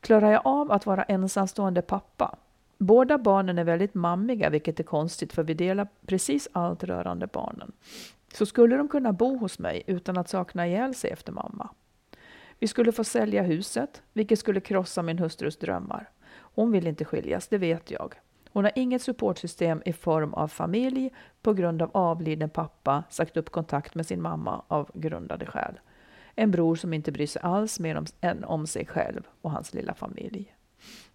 [0.00, 2.36] Klarar jag av att vara ensamstående pappa?
[2.78, 7.72] Båda barnen är väldigt mammiga, vilket är konstigt för vi delar precis allt rörande barnen.
[8.34, 11.70] Så skulle de kunna bo hos mig utan att sakna ihjäl sig efter mamma?
[12.58, 16.10] Vi skulle få sälja huset, vilket skulle krossa min hustrus drömmar.
[16.32, 18.14] Hon vill inte skiljas, det vet jag.
[18.52, 21.10] Hon har inget supportsystem i form av familj
[21.42, 25.80] på grund av avliden pappa sagt upp kontakt med sin mamma av grundade skäl.
[26.34, 29.74] En bror som inte bryr sig alls mer om, än om sig själv och hans
[29.74, 30.54] lilla familj.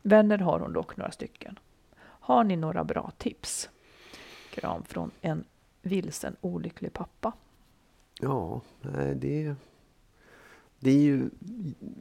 [0.02, 1.60] Vänner har hon dock några stycken.
[1.98, 3.70] Har ni några bra tips?
[4.54, 5.44] Kram från en
[5.86, 7.34] vilsen olycklig pappa.
[8.22, 9.56] Ja, nej, det,
[10.80, 11.30] det är ju...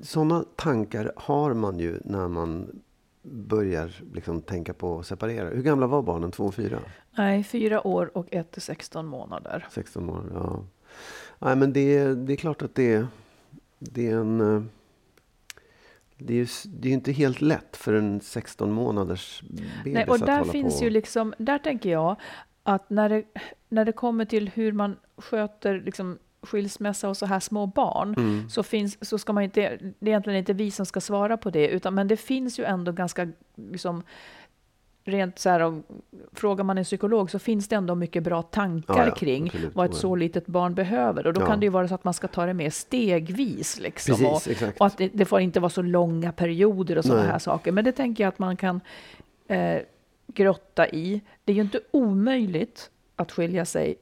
[0.03, 2.81] Sådana tankar har man ju när man
[3.23, 5.49] börjar liksom tänka på att separera.
[5.49, 6.31] Hur gamla var barnen?
[6.31, 6.79] Två och fyra?
[7.11, 9.67] Nej, fyra år och ett till 16 månader.
[9.71, 10.65] 16 månader, ja.
[11.39, 13.07] Nej, men det, det är klart att det,
[13.79, 14.41] det är en...
[14.57, 14.63] eh,
[16.19, 20.15] Det är ju det är inte helt lätt för en 16 månaders bebis Nej, och
[20.15, 20.85] att där hålla finns på.
[20.85, 22.17] ju liksom, där tänker jag
[22.65, 23.23] att när det,
[23.69, 28.49] när det kommer till hur man sköter liksom skilsmässa och så här små barn, Mm.
[28.51, 31.51] så, finns, så ska man inte, det är egentligen inte vi som ska svara på
[31.51, 33.29] det, utan, men det finns ju ändå ganska,
[33.71, 34.03] liksom,
[35.07, 35.83] rent så här, om,
[36.33, 39.75] frågar man en psykolog så finns det ändå mycket bra tankar Ja, ja, kring absolut.
[39.75, 41.27] vad ett Så litet barn behöver.
[41.27, 41.47] Och då Ja.
[41.47, 43.81] kan det ju vara så att man ska ta det mer stegvis.
[43.81, 47.23] Liksom, Precis, och, och att det, det får inte vara så långa perioder och sådana
[47.23, 47.73] här saker.
[47.73, 48.81] Men det tänker jag att man kan
[49.49, 49.79] eh,
[50.27, 51.21] grotta i.
[51.45, 53.97] Det är ju inte omöjligt att skilja sig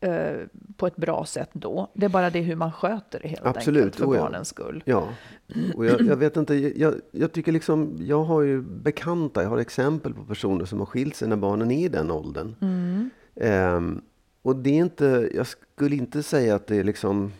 [0.00, 0.36] eh,
[0.76, 1.90] på ett bra sätt då.
[1.94, 4.20] Det är bara det hur man sköter det helt Absolut, enkelt för ja.
[4.22, 4.82] barnens skull.
[4.86, 5.08] Ja,
[5.74, 9.58] och jag, jag vet inte, jag, jag tycker liksom, jag har ju bekanta, jag har
[9.58, 12.54] exempel på personer som har skilt sig när barnen är i den åldern.
[12.60, 13.10] Mm.
[13.34, 14.02] Ehm,
[14.42, 17.32] och det är inte, jag skulle inte säga att det är liksom,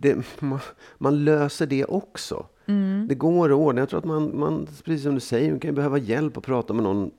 [0.00, 0.58] det, man,
[0.98, 2.46] man löser det också.
[2.66, 3.06] Mm.
[3.08, 3.80] Det går att ordna.
[3.80, 6.72] Jag tror att man, man, precis som du säger, man kan behöva hjälp att prata
[6.74, 7.10] med någon.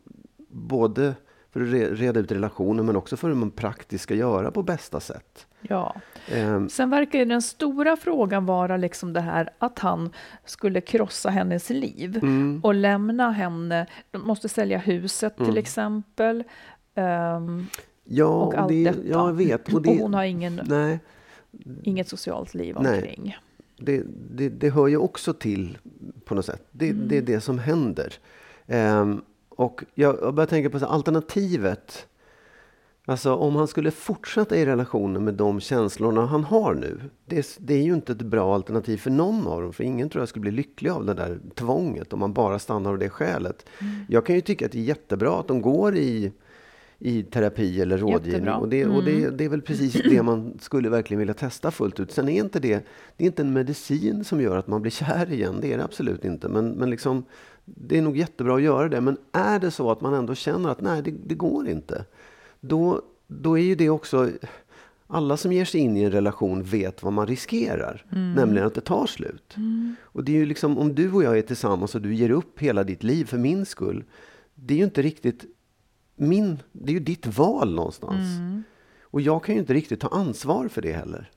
[0.53, 1.15] Både
[1.51, 4.63] för att re- reda ut relationen men också för hur man praktiskt ska göra på
[4.63, 5.47] bästa sätt.
[5.61, 5.95] Ja.
[6.31, 10.09] Ehm, Sen verkar den stora frågan vara liksom det här att han
[10.45, 13.87] skulle krossa hennes liv mm, och lämna henne.
[14.11, 15.57] De måste sälja huset till Mm.
[15.57, 16.43] exempel.
[16.95, 17.65] Ehm,
[18.03, 18.99] ja, och allt det, detta.
[19.09, 19.73] ja, jag vet.
[19.73, 20.99] och, det, hon har ingen, nej,
[21.83, 22.95] inget socialt liv Nej.
[22.95, 23.37] omkring.
[23.77, 25.77] det, det, det hör ju också till
[26.25, 26.67] på något sätt.
[26.71, 27.07] Det, Mm.
[27.07, 28.13] det är det som händer.
[28.67, 32.07] Ehm, och jag, jag börjar tänka på så här, alternativet.
[33.05, 36.99] Alltså om han skulle fortsätta i relationen med de känslorna han har nu.
[37.25, 39.73] Det, är- det är ju inte ett bra alternativ för någon av dem.
[39.73, 42.89] För ingen tror jag skulle bli lycklig av det där tvånget om man bara stannar
[42.89, 43.65] av det skälet.
[43.81, 43.93] Mm.
[44.09, 46.31] Jag kan ju tycka att det är jättebra att de går i,
[47.03, 48.31] i terapi eller rådgivning.
[48.31, 48.57] Jättebra.
[48.57, 49.37] Och, det, och det, Mm.
[49.37, 52.11] det är väl precis det man skulle verkligen vilja testa fullt ut.
[52.11, 52.85] Sen är inte det,
[53.17, 55.57] det är inte en medicin som gör att man blir kär igen.
[55.61, 56.49] Det är det absolut inte.
[56.49, 57.23] Men, men liksom,
[57.65, 59.01] det är nog jättebra att göra det.
[59.01, 62.05] Men är det så att man ändå känner att nej, det, det går inte.
[62.59, 64.29] Då, då är ju det också...
[65.13, 68.05] Alla som ger sig in i en relation vet vad man riskerar.
[68.09, 69.55] Nämligen att det tar slut.
[70.01, 72.59] Och det är ju liksom, om du och jag är tillsammans och du ger upp
[72.59, 74.03] hela ditt liv för min skull.
[74.55, 75.45] Det är ju inte riktigt
[76.21, 78.25] min, det är ju ditt val någonstans.
[79.03, 81.29] Och jag kan ju inte riktigt ta ansvar för det heller.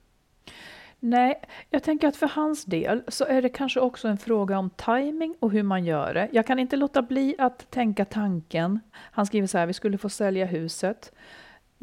[0.99, 4.69] Nej, jag tänker att för hans del så är det kanske också en fråga om
[4.69, 6.29] timing och hur man gör det.
[6.31, 8.79] Jag kan inte låta bli att tänka tanken.
[8.91, 11.11] Han skriver så här, vi skulle få sälja huset.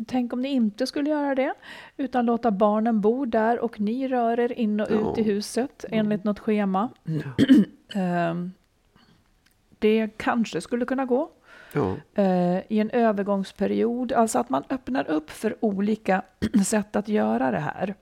[0.06, 1.54] Tänk om ni inte skulle göra det,
[1.96, 5.24] utan låta barnen bo där och ni rör er in och ut i Ja.
[5.34, 6.88] huset enligt något schema.
[7.94, 8.52] Ehm,
[9.78, 11.30] det kanske skulle kunna gå
[11.74, 14.12] Ja, eh, i en övergångsperiod.
[14.12, 16.22] Alltså att man öppnar upp för olika
[16.66, 17.94] sätt att göra det här.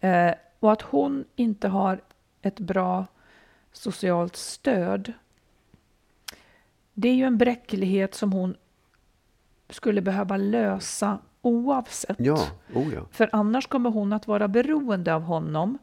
[0.00, 2.00] Eh, och att hon inte har
[2.42, 3.06] ett bra
[3.72, 5.12] socialt stöd.
[6.94, 8.56] Det är ju en bräcklighet som hon
[9.68, 12.16] skulle behöva lösa oavsett.
[12.20, 13.06] ja, oh ja.
[13.10, 15.78] För annars kommer hon att vara beroende av honom.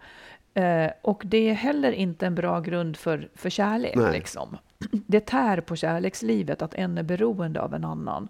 [0.54, 3.96] Eh, och det är heller inte en bra grund för, för kärlek.
[3.96, 4.12] Nej.
[4.12, 4.58] Liksom.
[4.92, 8.28] Det tär på kärlekslivet att en är beroende av en annan.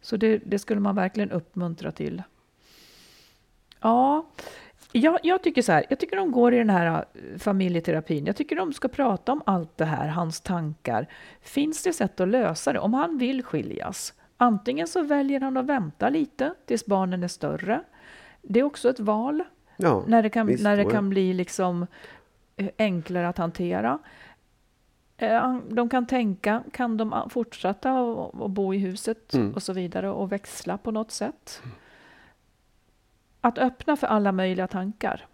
[0.00, 2.22] Så det, det skulle man verkligen uppmuntra till.
[3.80, 4.26] Ja,
[4.92, 5.84] jag, jag tycker så här.
[5.90, 8.26] Jag tycker de går i den här eh, familjeterapin.
[8.26, 11.06] Jag tycker de ska prata om allt det här, hans tankar.
[11.40, 12.78] Finns det sätt att lösa det?
[12.78, 14.14] Om han vill skiljas.
[14.36, 17.80] Antingen så väljer han att vänta lite tills barnen är större.
[18.42, 19.42] Det är också ett val
[19.76, 21.86] ja när det kan, visst, när det kan bli liksom
[22.56, 23.98] eh, enklare att hantera.
[25.16, 29.52] Eh, De kan tänka, kan de a- fortsätta och bo i huset Mm.
[29.54, 31.62] och så vidare och växla på något sätt?
[33.40, 35.26] Att öppna för alla möjliga tankar.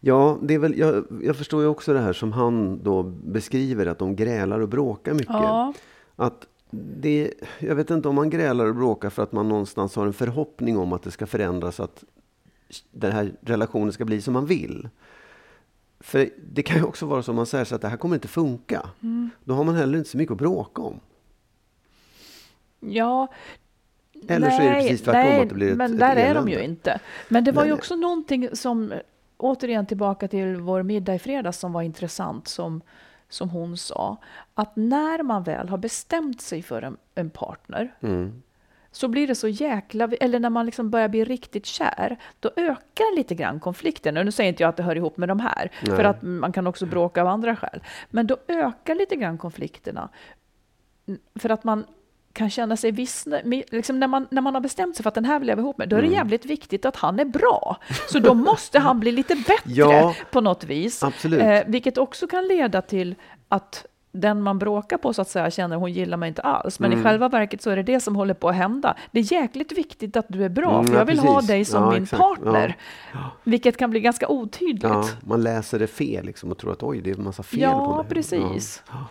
[0.00, 3.86] Ja, det är väl, jag, jag förstår ju också det här som han då beskriver,
[3.86, 5.26] att de grälar och bråkar mycket.
[5.28, 5.72] Ja,
[6.16, 10.06] Att det, jag vet inte om man grälar och bråkar för att man någonstans har
[10.06, 12.04] en förhoppning om att det ska förändras, att
[12.90, 14.88] den här relationen ska bli som man vill.
[16.00, 18.14] För det kan ju också vara så om man säger så att det här kommer
[18.16, 18.86] inte funka.
[19.02, 19.30] Mm.
[19.44, 21.00] Då har man heller inte så mycket att bråka om.
[22.80, 23.28] ja.
[24.28, 26.34] Eller så är det precis tvärtom, nej, att det blir ett- men ett där är
[26.34, 26.70] de ju elände.
[26.70, 27.00] inte.
[27.28, 27.78] Men det var ju Nej.
[27.78, 28.92] också någonting som,
[29.36, 32.80] återigen tillbaka till vår middag i fredags som var intressant, som,
[33.28, 34.16] som hon sa,
[34.54, 38.42] att när man väl har bestämt sig för en, en partner, Mm.
[38.92, 40.08] Så blir det så jäkla...
[40.20, 44.16] Eller när man liksom börjar bli riktigt kär, då ökar lite grann konflikten.
[44.16, 45.96] Och nu säger inte jag att det hör ihop med de här, Nej.
[45.96, 47.80] för att man kan också bråka av andra skäl.
[48.10, 50.08] Men då ökar lite grann konflikterna.
[51.34, 51.84] För att man
[52.32, 53.38] kan känna sig vissna.
[53.70, 55.62] Liksom när, man, när man har bestämt sig för att den här vill jag vara
[55.64, 56.18] ihop med, då är det Mm.
[56.18, 57.76] jävligt viktigt att han är bra.
[58.08, 61.02] Så då måste han bli lite bättre Ja, på något vis.
[61.02, 61.42] absolut.
[61.42, 63.14] Eh, vilket också kan leda till
[63.48, 66.80] att den man bråkar på så att säga känner hon gillar mig inte alls.
[66.80, 67.00] Men Mm.
[67.00, 68.96] i själva verket så är det det som håller på att hända.
[69.10, 71.48] Det är jäkligt viktigt att du är bra, Mm, för ja, jag vill ha precis.
[71.48, 72.22] dig som Ja, min exakt.
[72.22, 72.76] partner.
[73.44, 74.82] Vilket kan bli ganska otydligt.
[74.82, 77.60] Ja, man läser det fel liksom och tror att oj, det är en massa fel
[77.60, 78.06] Ja, på mig.
[78.08, 78.82] precis.
[78.90, 79.06] Ja,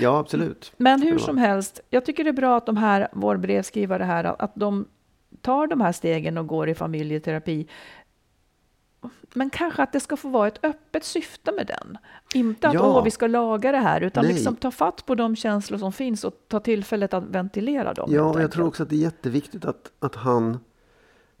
[0.00, 0.72] ja absolut.
[0.76, 4.24] Men hur som helst, jag tycker det är bra att de här, vår brevskrivare här,
[4.42, 4.86] att de
[5.42, 7.66] tar de här stegen och går i familjeterapi.
[9.34, 11.98] Men kanske att det ska få vara ett öppet syfte med den.
[12.34, 12.96] Inte att Ja.
[12.98, 14.34] åh, vi ska laga det här, utan Nej.
[14.34, 18.08] liksom ta fatt på de känslor som finns och ta tillfället att ventilera dem.
[18.12, 18.52] Ja, jag enkelt.
[18.52, 20.58] tror också att det är jätteviktigt att, att han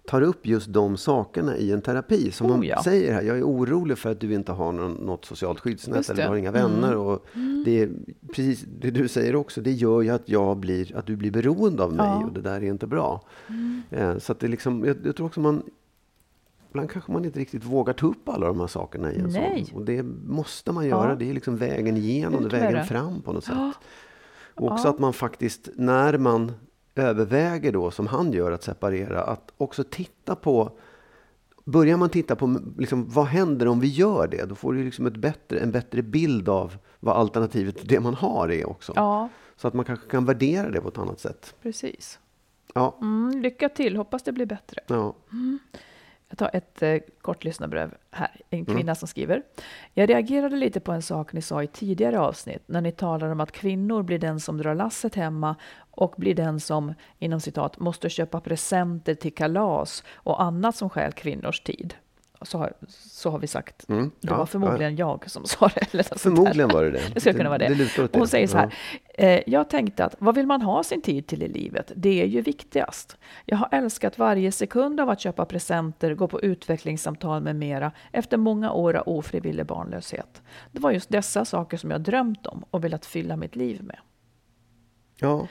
[0.06, 2.30] tar upp just de sakerna i en terapi.
[2.30, 2.82] Som Oh, han ja.
[2.82, 6.22] säger här, jag är orolig för att du inte har någon, något socialt skyddsnät eller
[6.22, 6.28] det.
[6.28, 6.88] har inga vänner.
[6.92, 7.00] Mm.
[7.00, 7.26] Och
[7.64, 7.90] det, är
[8.34, 11.82] precis det du säger också, det gör ju att, jag blir, att du blir beroende
[11.82, 12.24] av mig Ja.
[12.26, 13.22] och det där är inte bra.
[13.90, 15.62] Eh, så att det liksom, jag, jag tror också man
[16.70, 19.64] Ibland kanske man inte riktigt vågar ta upp alla de här sakerna i en Nej.
[19.64, 19.78] sån.
[19.78, 21.08] Och det måste man göra.
[21.08, 21.14] Ja.
[21.14, 23.54] Det är liksom vägen igenom, vägen fram på något sätt.
[23.56, 23.72] Ja.
[24.54, 24.90] Och också Ja.
[24.94, 26.52] att man faktiskt, när man
[26.94, 30.78] överväger då, som han gör, att separera, att också titta på
[31.64, 35.06] Börjar man titta på liksom, vad händer om vi gör det, då får du liksom
[35.06, 38.92] ett bättre, en bättre bild av vad alternativet till det man har är också.
[38.96, 41.54] Ja, Så att man kanske kan värdera det på ett annat sätt.
[41.62, 42.18] precis.
[42.74, 44.80] Ja, Mm, lycka till, hoppas det blir bättre.
[44.86, 45.14] ja.
[46.28, 48.40] Jag tar ett eh, kort lyssnarbrev här.
[48.50, 48.76] En Mm.
[48.76, 49.42] kvinna som skriver.
[49.94, 53.40] Jag reagerade lite på en sak ni sa i tidigare avsnitt när ni talar om
[53.40, 55.56] att kvinnor blir den som drar lasset hemma
[55.90, 61.12] och blir den som, inom citat, måste köpa presenter till kalas och annat som stjäl
[61.12, 61.94] kvinnors tid.
[62.42, 63.88] Så har, så har vi sagt.
[63.88, 65.94] Mm, Det ja, var förmodligen jag som sa det.
[65.94, 66.18] Eller.
[66.18, 67.00] Förmodligen var det det.
[67.14, 67.74] Det skulle kunna vara det.
[67.74, 68.60] det åt Hon säger så Ja.
[68.60, 69.36] här.
[69.36, 71.92] Eh, jag tänkte att vad vill man ha sin tid till i livet?
[71.96, 73.16] Det är ju viktigast.
[73.44, 78.36] Jag har älskat varje sekund av att köpa presenter, gå på utvecklingssamtal med mera efter
[78.36, 80.42] många år av ofrivillig barnlöshet.
[80.72, 83.98] Det var just dessa saker som jag drömt om och velat fylla mitt liv med.
[85.20, 85.46] Ja,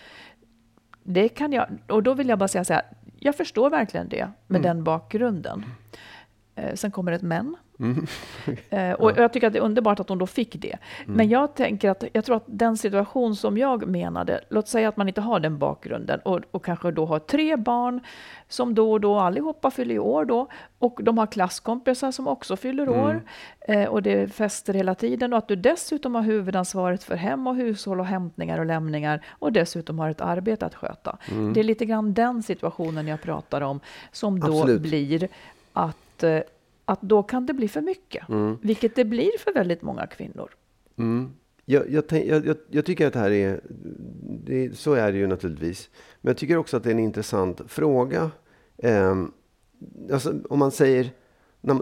[1.04, 2.84] Det kan jag, och då vill jag bara säga så här,
[3.20, 5.66] jag förstår verkligen det med den bakgrunden.
[6.58, 7.56] Eh, sen kommer ett men.
[8.70, 10.78] Eh, och jag tycker att det är underbart att hon då fick det.
[11.06, 14.98] Men jag tänker att jag tror att den situation som jag menade, låt säga att
[14.98, 18.00] man inte har den bakgrunden och, och kanske då har tre barn
[18.48, 20.48] som då och då allihopa fyller i år då
[20.80, 23.24] och de har klasskompisar som också fyller år
[23.60, 27.48] eh, och det är fester hela tiden och att du dessutom har huvudansvaret för hem
[27.48, 31.18] och hushåll och hämtningar och lämningar och dessutom har ett arbete att sköta.
[31.54, 33.80] Det är lite grann den situationen jag pratar om
[34.12, 34.82] som då Absolut.
[34.82, 35.28] blir
[35.74, 36.40] att eh,
[36.86, 38.26] att då kan det bli för mycket,
[38.62, 40.50] vilket det blir för väldigt många kvinnor.
[40.98, 41.32] Mm.
[41.66, 43.62] Jag, jag, jag, jag, tycker att det här är,
[44.46, 45.90] det, så är det ju naturligtvis.
[46.22, 48.32] Men jag tycker också att det är en intressant fråga.
[48.78, 49.32] Ehm,
[50.12, 51.10] alltså, om man säger,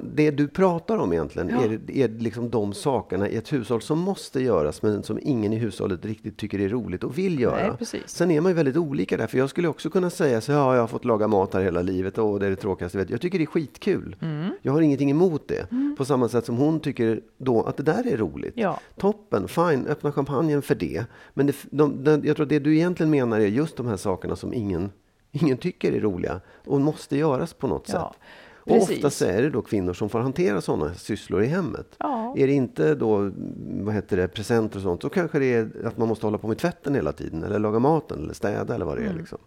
[0.03, 1.61] det du pratar om egentligen Ja.
[1.63, 5.55] är, är liksom de sakerna i ett hushåll som måste göras men som ingen i
[5.55, 7.77] hushållet riktigt tycker är roligt och vill göra.
[7.91, 8.03] Nej.
[8.05, 10.73] Sen är man ju väldigt olika där, för jag skulle också kunna säga så ja,
[10.75, 13.09] jag har fått laga mat här hela livet och det är det tråkigaste jag vet.
[13.11, 14.15] Jag tycker det är skitkul.
[14.21, 14.49] Mm.
[14.61, 15.67] Jag har ingenting emot det.
[15.97, 18.53] På samma sätt som hon tycker då att det där är roligt.
[18.55, 18.79] Ja.
[18.97, 21.05] Toppen, fine, öppna champagnen för det.
[21.33, 24.35] Men det, de, de, jag tror det du egentligen menar är just de här sakerna
[24.35, 24.91] som ingen,
[25.31, 28.21] ingen tycker är roliga och måste göras på något Ja, sätt.
[28.65, 31.95] Och oftast är det då kvinnor som får hantera sådana sysslor i hemmet.
[31.99, 32.33] Ja.
[32.37, 33.31] Är det inte då
[33.65, 36.47] vad heter det, presenter och sånt, så kanske det är att man måste hålla på
[36.47, 39.05] med tvätten hela tiden, eller laga maten, eller städa eller vad det är.
[39.05, 39.17] Mm.
[39.17, 39.37] Liksom.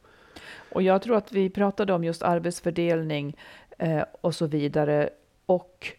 [0.73, 3.37] Och jag tror att vi pratade om just arbetsfördelning
[3.79, 5.11] eh, och så vidare.
[5.47, 5.93] Och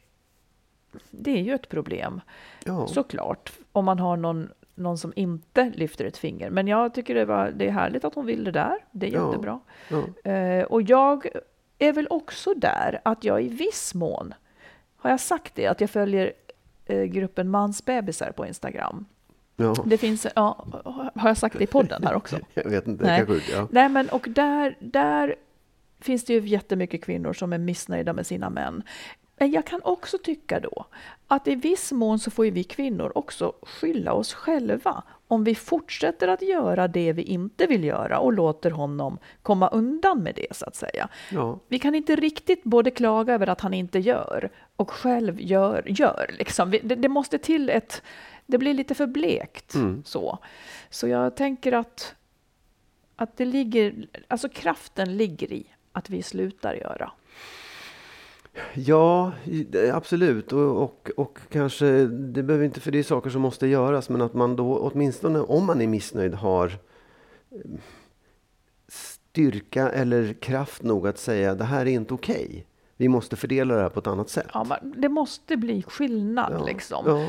[1.12, 2.21] det är ju ett problem,
[2.65, 2.88] Ja.
[2.88, 6.49] såklart, om man har någon, någon som inte lyfter ett finger.
[6.49, 8.77] Men jag tycker det, var, det är härligt att hon vill det där.
[8.91, 9.25] Det är Ja.
[9.27, 9.60] jättebra.
[9.89, 10.32] Ja.
[10.32, 11.25] Eh, och jag
[11.79, 14.33] är väl också där att jag i viss mån,
[14.97, 16.33] har jag sagt det, att jag följer
[16.85, 19.05] eh, gruppen mansbebisar på Instagram.
[19.55, 19.75] Ja.
[19.85, 20.65] Det finns, ja,
[21.15, 22.39] har jag sagt det i podden här också?
[22.53, 23.25] Jag vet inte, Nej.
[23.25, 23.67] kanske, ja.
[23.71, 25.35] Nej, men och där, där
[25.99, 28.83] finns det ju jättemycket kvinnor som är missnöjda med sina män.
[29.37, 30.85] Men jag kan också tycka då
[31.27, 35.56] att i viss mån så får ju vi kvinnor också skylla oss själva om vi
[35.56, 40.56] fortsätter att göra det vi inte vill göra och låter honom komma undan med det
[40.56, 41.10] så att säga.
[41.32, 41.60] Ja.
[41.67, 45.84] Vi kan inte riktigt både klaga över att han inte gör och själv gör.
[45.86, 46.69] gör liksom.
[46.69, 48.02] Vi- det, det måste till ett...
[48.46, 49.73] Det blir lite för blekt.
[49.75, 50.04] Mm.
[50.06, 50.40] Så.
[50.90, 52.15] så jag tänker att
[53.15, 57.12] Att det ligger, alltså kraften ligger i att vi slutar göra.
[58.73, 59.31] Ja,
[59.93, 60.53] absolut.
[60.53, 64.21] Och, och, och kanske, det behöver inte, för det är saker som måste göras, men
[64.21, 66.67] att man då åtminstone om man är missnöjd har
[67.51, 67.57] eh,
[68.87, 72.65] styrka eller kraft nog att säga det här är inte okej.
[72.97, 74.47] Vi måste fördela det här på ett annat sätt.
[74.53, 77.03] Ja, men det måste bli skillnad Ja, liksom.
[77.07, 77.27] ja.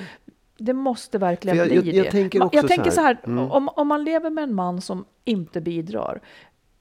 [0.59, 2.11] Det måste verkligen jag- bli jag- jag det.
[2.11, 3.51] tänker också jag så tänker här, så här, mm.
[3.51, 6.21] om, om man lever med en man som inte bidrar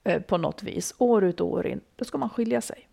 [0.04, 2.89] eh, på något vis, år ut och år in, då ska man skilja sig.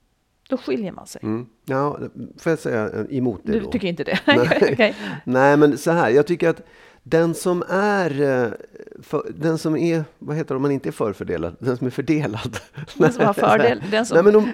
[0.49, 1.21] Då skiljer man sig.
[1.25, 1.47] Mm.
[1.65, 1.99] Ja,
[2.39, 3.71] får jag säga emot det Du då?
[3.71, 4.19] tycker inte det?
[4.27, 4.49] Nej.
[4.73, 4.95] Okej.
[5.25, 6.11] Nej, men så här.
[6.11, 6.63] Jag tycker att
[7.03, 8.51] den som är, eh,
[9.03, 11.57] för, den som är, vad heter det om man inte är förfördelad?
[11.59, 12.59] Den som är fördelad.
[12.95, 14.53] Den som har fördel, den som, Nej, men om,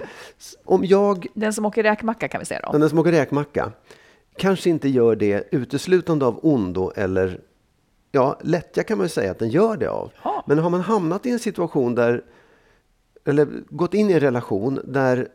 [0.65, 2.77] om jag, den som åker räkmacka kan vi säga då.
[2.77, 3.71] den som åker räkmacka,
[4.37, 7.39] kanske inte gör det uteslutande av ondo eller,
[8.11, 10.11] ja, lättja kan man ju säga att den gör det av.
[10.23, 10.43] Ja.
[10.47, 12.23] Men har man hamnat i en situation där,
[13.25, 15.27] eller gått in i en relation där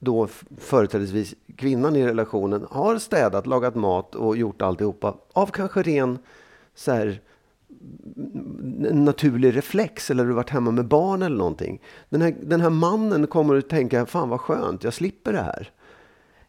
[0.00, 0.28] då
[0.58, 6.18] företrädesvis kvinnan i relationen har städat, lagat mat och gjort alltihopa av kanske ren
[6.74, 7.20] så här,
[8.92, 11.80] naturlig reflex eller du varit hemma med barn eller någonting.
[12.08, 15.70] Den här, den här mannen kommer att tänka, fan vad skönt, jag slipper det här.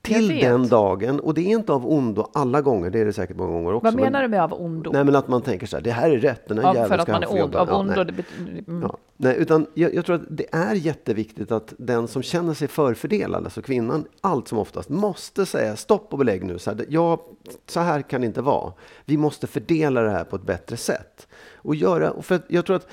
[0.01, 3.37] Till den dagen, och det är inte av ondo alla gånger, det är det säkert
[3.37, 3.85] många gånger också.
[3.85, 4.91] Vad menar men, du med av ondo?
[4.91, 7.01] Nej men att man tänker så här, det här är rätt, den här Ja, jäveln
[7.01, 7.59] ska man få jobba.
[7.59, 8.03] av Ja, ondo.
[8.03, 8.25] nej.
[8.67, 8.81] mm.
[8.81, 12.67] Ja, nej, utan jag, jag tror att det är jätteviktigt att den som känner sig
[12.67, 16.59] förfördelad, alltså kvinnan, allt som oftast måste säga stopp och belägg nu.
[16.59, 17.25] Så här, ja,
[17.67, 18.73] så här kan det inte vara.
[19.05, 21.27] Vi måste fördela det här på ett bättre sätt.
[21.55, 22.87] Och göra, och för jag tror att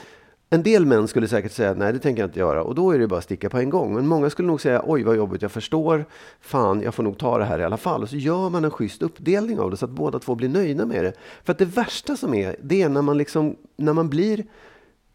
[0.50, 2.62] en del män skulle säkert säga nej, det tänker jag inte göra.
[2.62, 3.94] Och då är det bara att sticka på en gång.
[3.94, 6.04] Men många skulle nog säga oj vad jobbigt, jag förstår.
[6.40, 8.02] Fan, jag får nog ta det här i alla fall.
[8.02, 10.86] Och så gör man en schysst uppdelning av det så att båda två blir nöjda
[10.86, 11.12] med det.
[11.44, 14.44] För att det värsta som är, det är när man, liksom, när man blir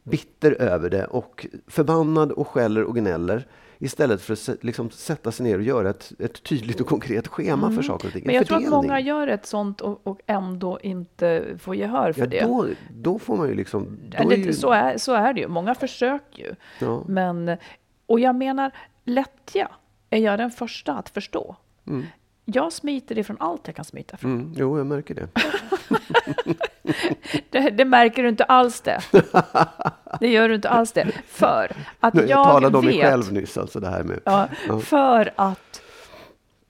[0.04, 3.48] bitter över det och förbannad och skäller och gnäller
[3.80, 7.72] istället för att liksom, sätta sig ner och göra ett, ett tydligt och konkret schema
[7.72, 8.24] för saker och ting.
[8.24, 8.26] Mm.
[8.26, 12.14] Men En jag tror att många gör ett sånt och, och ändå inte får gehör
[12.14, 12.42] för ja, det.
[12.42, 13.98] då, då får man ju liksom...
[14.12, 15.48] Är det, ju, så, är, så är det ju.
[15.48, 16.56] Många försöker ju.
[16.80, 17.58] ja, Men,
[18.06, 18.72] och jag menar,
[19.04, 19.72] lättja
[20.10, 21.56] är jag den första att förstå.
[22.46, 24.32] Jag smiter ifrån allt jag kan smita från.
[24.32, 25.28] mm, jo, jag märker det.
[27.50, 29.00] Det, det märker du inte alls det.
[30.20, 31.08] Det gör du inte alls det.
[31.28, 32.96] För att jag, jag talade om vet...
[32.96, 34.20] mig själv nyss, alltså det här med...
[34.26, 34.80] Ja, Ja.
[34.80, 35.82] För att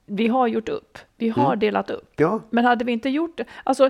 [0.06, 0.98] vi har gjort upp.
[1.18, 1.60] Vi har Mm.
[1.60, 2.14] delat upp.
[2.16, 3.46] Ja, Men hade vi inte gjort det...
[3.64, 3.90] Alltså,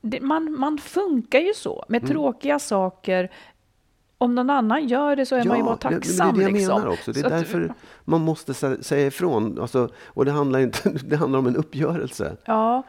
[0.00, 2.12] det man, man funkar ju så med Mm.
[2.14, 3.30] tråkiga saker.
[4.18, 6.34] Om någon annan gör det så är man ju bara det- tacksam.
[6.34, 6.74] Det är det jag liksom.
[6.80, 7.12] menar också.
[7.12, 9.60] Det är Så att- därför man måste sä- säga ifrån.
[9.60, 12.36] Alltså, och det handlar, inte, det handlar om en uppgörelse.
[12.44, 12.82] Ja.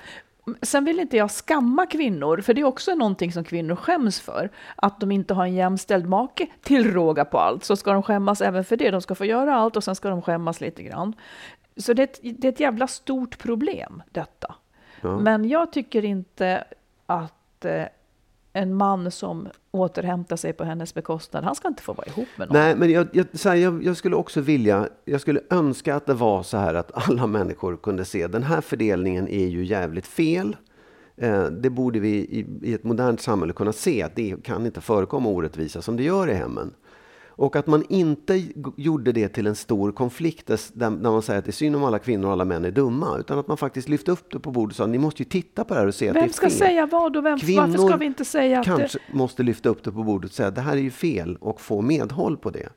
[0.62, 4.50] Sen vill inte jag skamma kvinnor, för det är också någonting som kvinnor skäms för.
[4.76, 8.42] Att de inte har en jämställd make till råga på allt, så ska de skämmas
[8.42, 8.92] även för det.
[8.92, 11.14] De ska få göra allt och sen ska de skämmas lite grann.
[11.78, 14.56] Så det är ett, det är ett jävla stort problem, detta.
[15.02, 15.20] Ja.
[15.20, 16.64] Men jag tycker inte
[17.06, 17.84] att eh,
[18.58, 22.48] en man som återhämtar sig på hennes bekostnad, han ska inte få vara ihop med
[22.48, 22.58] någon.
[22.58, 26.06] Nej, men jag, jag, så här, jag, jag skulle också vilja, jag skulle önska att
[26.06, 30.08] det var så här att alla människor kunde se den här fördelningen är ju jävligt
[30.08, 30.56] fel.
[31.18, 34.82] Eh, det borde vi i, i ett modernt samhälle kunna se att det kan inte
[34.82, 36.74] förekomma orättvisa som det gör i hemmen.
[37.40, 38.44] Och att man inte
[38.78, 42.00] gjorde det till en stor konflikt där, man säger att det är synd om alla
[42.00, 43.18] kvinnor och alla män är dumma.
[43.18, 45.64] Utan att man faktiskt lyfte upp det på bordet och sa ni måste ju titta
[45.64, 46.58] på det här och se att det Vem är ska fel.
[46.58, 49.84] säga vad och vem, varför ska vi inte säga att det, Kanske måste lyfta upp
[49.84, 52.70] det på bordet och säga det här är ju fel och få medhåll på det.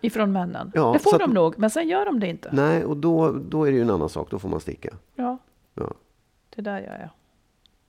[0.00, 0.72] ifrån männen?
[0.74, 2.50] Ja, det får att- de nog, men sen gör de det inte.
[2.52, 4.30] Nej, och då, då är det ju en annan sak.
[4.30, 4.90] Då får man sticka.
[5.14, 5.38] Ja,
[5.74, 5.94] Ja.
[6.54, 7.10] det är där jag är.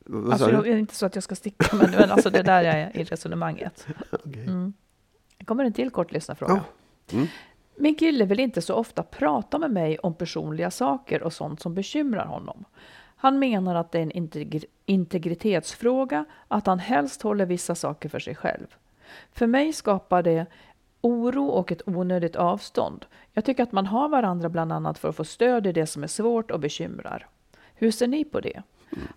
[0.06, 0.72] Vad Alltså, jag, du?
[0.72, 2.98] är inte så att jag ska sticka, men, men alltså det är där jag är
[2.98, 3.88] i resonemanget.
[4.48, 4.74] Mm.
[5.44, 6.64] Det kommer en till kort lyssnarfråga.
[7.08, 7.16] Ja.
[7.16, 7.28] Mm.
[7.76, 11.74] Min kille vill inte så ofta prata med mig om personliga saker och sånt som
[11.74, 12.66] bekymrar honom.
[13.16, 18.20] Han menar att det är en integri- integritetsfråga, att han helst håller vissa saker för
[18.20, 18.68] sig själv.
[19.32, 20.46] För mig skapar det
[21.02, 23.06] oro och ett onödigt avstånd.
[23.34, 26.04] Jag tycker att man har varandra bland annat för att få stöd i det som
[26.04, 27.28] är svårt och bekymrar.
[27.76, 28.64] Hur ser ni på det?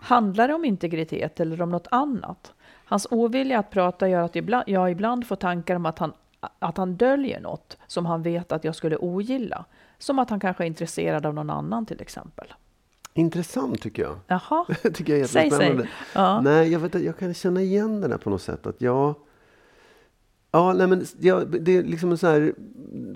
[0.01, 2.53] Handlar det om integritet eller om något annat?
[2.89, 6.13] Hans ovilja att prata gör att ibland, jag ibland får tankar om att han,
[6.59, 9.65] att han döljer något som han vet att jag skulle ogilla.
[9.99, 12.47] Som att han kanske är intresserad av någon annan till exempel.
[13.15, 14.19] Intressant tycker jag.
[14.27, 14.65] Jaha,
[14.95, 15.81] tycker jag är säg säg.
[16.15, 16.41] Ja.
[16.41, 18.67] Nej, jag, vet, jag kan känna igen det där på något sätt.
[18.67, 19.15] Att jag...
[20.53, 22.55] Ja, nej, men jag, det är liksom en sån här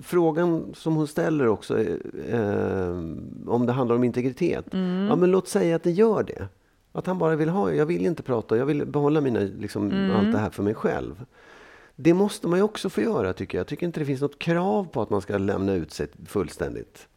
[0.03, 1.79] frågan som hon ställer också.
[2.29, 2.89] Eh,
[3.47, 4.73] om det handlar om integritet.
[4.73, 5.07] Mm.
[5.07, 6.47] Ja, men låt säga att det gör det.
[6.91, 10.11] Att han bara vill ha, jag vill inte prata, jag vill behålla mina, liksom, Mm.
[10.15, 11.25] allt det här för mig själv.
[11.95, 13.59] Det måste man ju också få göra tycker jag.
[13.59, 17.07] Jag tycker inte det finns något krav på att man ska lämna ut sig fullständigt.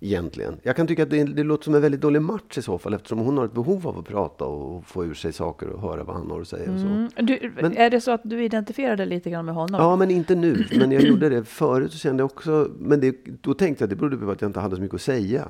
[0.00, 0.56] Egentligen.
[0.62, 2.94] Jag kan tycka att det, det låter som en väldigt dålig match i så fall
[2.94, 6.04] eftersom hon har ett behov av att prata och få ur sig saker och höra
[6.04, 6.72] vad han har att säga.
[6.72, 6.86] Och så.
[6.86, 7.08] Mm.
[7.16, 9.80] Du, Men- är det så att du identifierar dig lite grann med honom?
[9.80, 10.64] Ja, men inte nu.
[10.78, 13.90] Men jag gjorde det förut så kände jag också, men det, då tänkte jag att
[13.90, 15.48] det berodde på att jag inte hade så mycket att säga.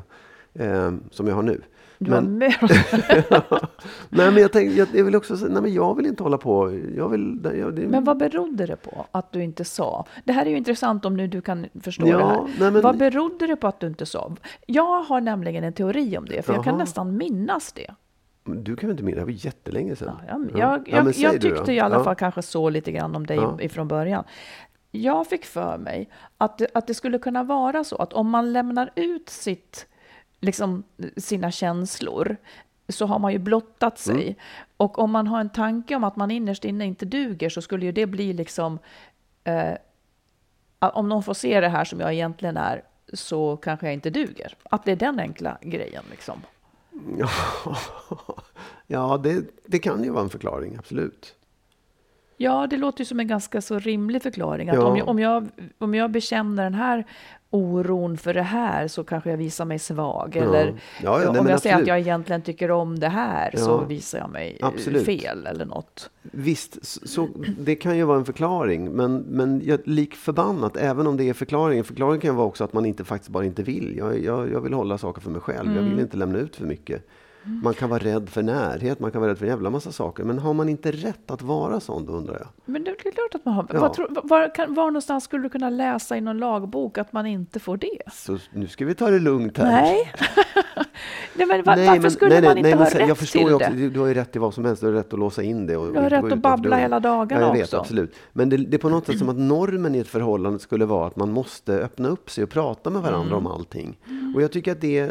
[0.55, 1.61] Eh, som jag har nu.
[1.99, 2.57] Du har Men, mer...
[4.09, 6.39] nej, men jag tänkte, jag, jag vill också säga, nej men jag vill inte hålla
[6.39, 6.81] på.
[6.97, 10.07] Jag vill, jag, det, Men vad berodde det på att du inte sa?
[10.25, 12.41] Det här är ju intressant om nu du kan förstå Ja, det här.
[12.61, 14.33] nej, men- Vad berodde det på att du inte sa?
[14.67, 17.95] Jag har nämligen en teori om det, för jag kan nästan minnas det.
[18.45, 20.17] Du kan väl inte minnas, det var jättelänge sedan.
[20.29, 20.81] Ja, jag, Ja.
[20.87, 24.25] jag, Ja, jag, tyckte i alla fall kanske så lite grann om dig ifrån början.
[24.91, 28.91] Jag fick för mig att att det skulle kunna vara så att om man lämnar
[28.95, 29.87] ut sitt,
[30.41, 30.85] liksom,
[31.17, 32.37] sina känslor
[32.89, 34.23] så har man ju blottat sig.
[34.23, 34.35] Mm.
[34.77, 37.87] Och om man har en tanke om att man innerst inne inte duger så skulle
[37.87, 38.79] ju det bli liksom
[39.45, 39.75] eh,
[40.79, 42.83] om någon får se det här som jag egentligen är
[43.13, 44.55] så kanske jag inte duger.
[44.63, 46.43] Att det är den enkla grejen liksom.
[47.19, 47.29] Ja,
[48.87, 51.35] ja det, det kan ju vara en förklaring, absolut.
[52.37, 54.69] Ja, det låter ju som en ganska så rimlig förklaring.
[54.69, 54.85] Att Ja.
[54.85, 57.07] om, jag, om, jag, om jag bekänner den här
[57.51, 60.33] oron för det här så kanske jag visar mig svag.
[60.37, 60.43] Ja.
[60.43, 60.73] Eller Ja,
[61.03, 64.19] ja, nej, om men jag säger att jag egentligen tycker om det här så visar
[64.19, 65.05] jag mig Absolut.
[65.05, 66.11] fel eller något.
[66.23, 67.29] Visst, så, så,
[67.59, 68.91] det kan ju vara en förklaring.
[68.91, 71.85] Men, men jag, lik förbannat, även om det är förklaringen.
[71.85, 73.95] Förklaringen kan ju vara också att man inte faktiskt bara inte vill.
[73.99, 75.69] Jag, jag, jag vill hålla saker för mig själv.
[75.69, 75.91] Jag Mm.
[75.91, 77.03] vill inte lämna ut för mycket.
[77.63, 80.25] Man kan vara rädd för närhet, man kan vara rädd för en jävla massa saker.
[80.25, 82.49] Men har man inte rätt att vara sån, då undrar jag.
[82.65, 83.67] Men det är klart att man har...
[83.73, 83.81] Ja.
[83.81, 87.27] Var, tror- var, kan, var någonstans skulle du kunna läsa i någon lagbok att man
[87.27, 87.99] inte får det?
[88.13, 89.71] Så nu ska vi ta det lugnt här.
[89.83, 90.13] Nej.
[91.35, 93.09] nej, men va, Nej, varför men- skulle nej, nej, man inte nej, men ha rätt
[93.09, 93.89] jag förstår till ju också, det?
[93.89, 94.81] du, har ju rätt i vad som helst.
[94.81, 95.77] Du har rätt att låsa in det.
[95.77, 97.77] Och, Du har rätt att babbla hela dagarna ja, jag vet, också.
[97.77, 98.15] absolut.
[98.33, 101.07] Men det, det är på något sätt som att normen i ett förhållande skulle vara
[101.07, 103.47] att man måste öppna upp sig och prata med varandra Mm.
[103.47, 103.99] om allting.
[104.35, 105.11] Och jag tycker att det,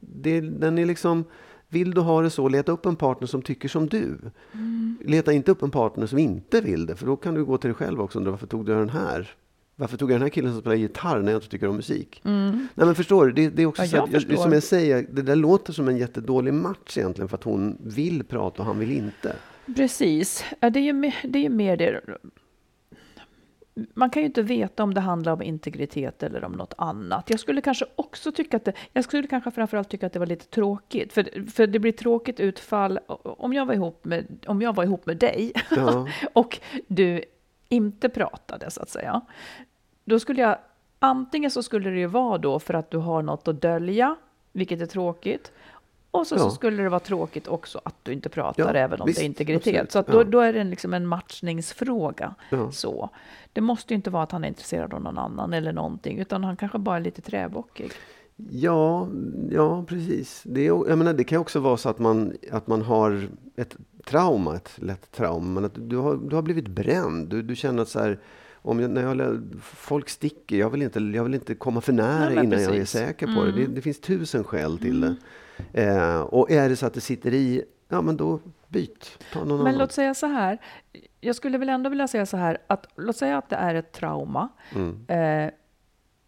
[0.00, 1.24] det, den är liksom...
[1.68, 4.18] Vill du ha det så, leta upp en partner som tycker som du.
[4.52, 4.98] Mm.
[5.04, 7.68] Leta inte upp en partner som inte vill det, för då kan du gå till
[7.68, 9.30] dig själv också och undra varför tog du den här?
[9.78, 12.20] Varför tog jag den här killen som spelar gitarr när jag inte tycker om musik?
[12.24, 14.42] Nej men förstår du, det, det är också Ja, så jag att, jag, förstår.
[14.42, 18.24] som jag säger, det där låter som en jättedålig match egentligen för att hon vill
[18.24, 19.36] prata och han vill inte.
[19.76, 20.44] Precis.
[20.60, 21.38] Det är ju det.
[21.38, 22.00] Är ju mer det.
[23.94, 27.30] Man kan ju inte veta om det handlar om integritet eller om något annat.
[27.30, 30.26] Jag skulle kanske också tycka att det, jag skulle kanske framförallt tycka att det var
[30.26, 31.12] lite tråkigt.
[31.12, 35.06] För, för det blir tråkigt utfall om jag var ihop med, om jag var ihop
[35.06, 36.08] med dig Ja.
[36.32, 37.24] och du
[37.68, 39.20] inte pratade så att säga.
[40.04, 40.58] Då skulle jag,
[40.98, 44.16] antingen så skulle det ju vara då för att du har något att dölja,
[44.52, 45.52] vilket är tråkigt.
[46.18, 46.38] Och så, Ja.
[46.38, 49.24] så skulle det vara tråkigt också att du inte pratar, Ja, även om visst, det
[49.24, 49.82] är integritet.
[49.82, 50.06] absolut.
[50.06, 50.24] Så då, Ja.
[50.24, 52.34] då är det en, liksom en matchningsfråga.
[52.72, 53.10] Så.
[53.52, 56.44] Det måste ju inte vara att han är intresserad av någon annan eller någonting, utan
[56.44, 57.90] han kanske bara är lite träbockig.
[58.50, 59.08] Ja,
[59.50, 60.42] ja precis.
[60.44, 64.56] Det, jag menar, det kan också vara så att man, att man har ett trauma,
[64.56, 65.46] ett lätt trauma.
[65.60, 67.28] Men att du, har, du har blivit bränd.
[67.28, 68.18] Du, du känner att så här,
[68.54, 72.24] om jag, när jag, folk sticker, jag vill, inte, jag vill inte komma för nära
[72.28, 72.90] Nej, innan jag är precis.
[72.90, 73.52] säker på det.
[73.52, 73.66] det.
[73.66, 75.16] Det finns tusen skäl till det.
[75.72, 79.18] Eh, och är det så att det sitter i, ja men då byt.
[79.32, 79.78] Ta någon Men annan.
[79.78, 80.58] låt säga så här,
[81.20, 83.92] jag skulle väl ändå vilja säga så här, att låt säga att det är ett
[83.92, 85.06] trauma Mm.
[85.08, 85.50] eh,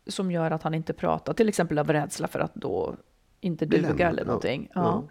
[0.06, 2.94] som gör att han inte pratar, till exempel av rädsla för att då
[3.40, 4.68] inte duga eller någonting.
[4.74, 4.80] Ja.
[4.82, 5.04] Ja.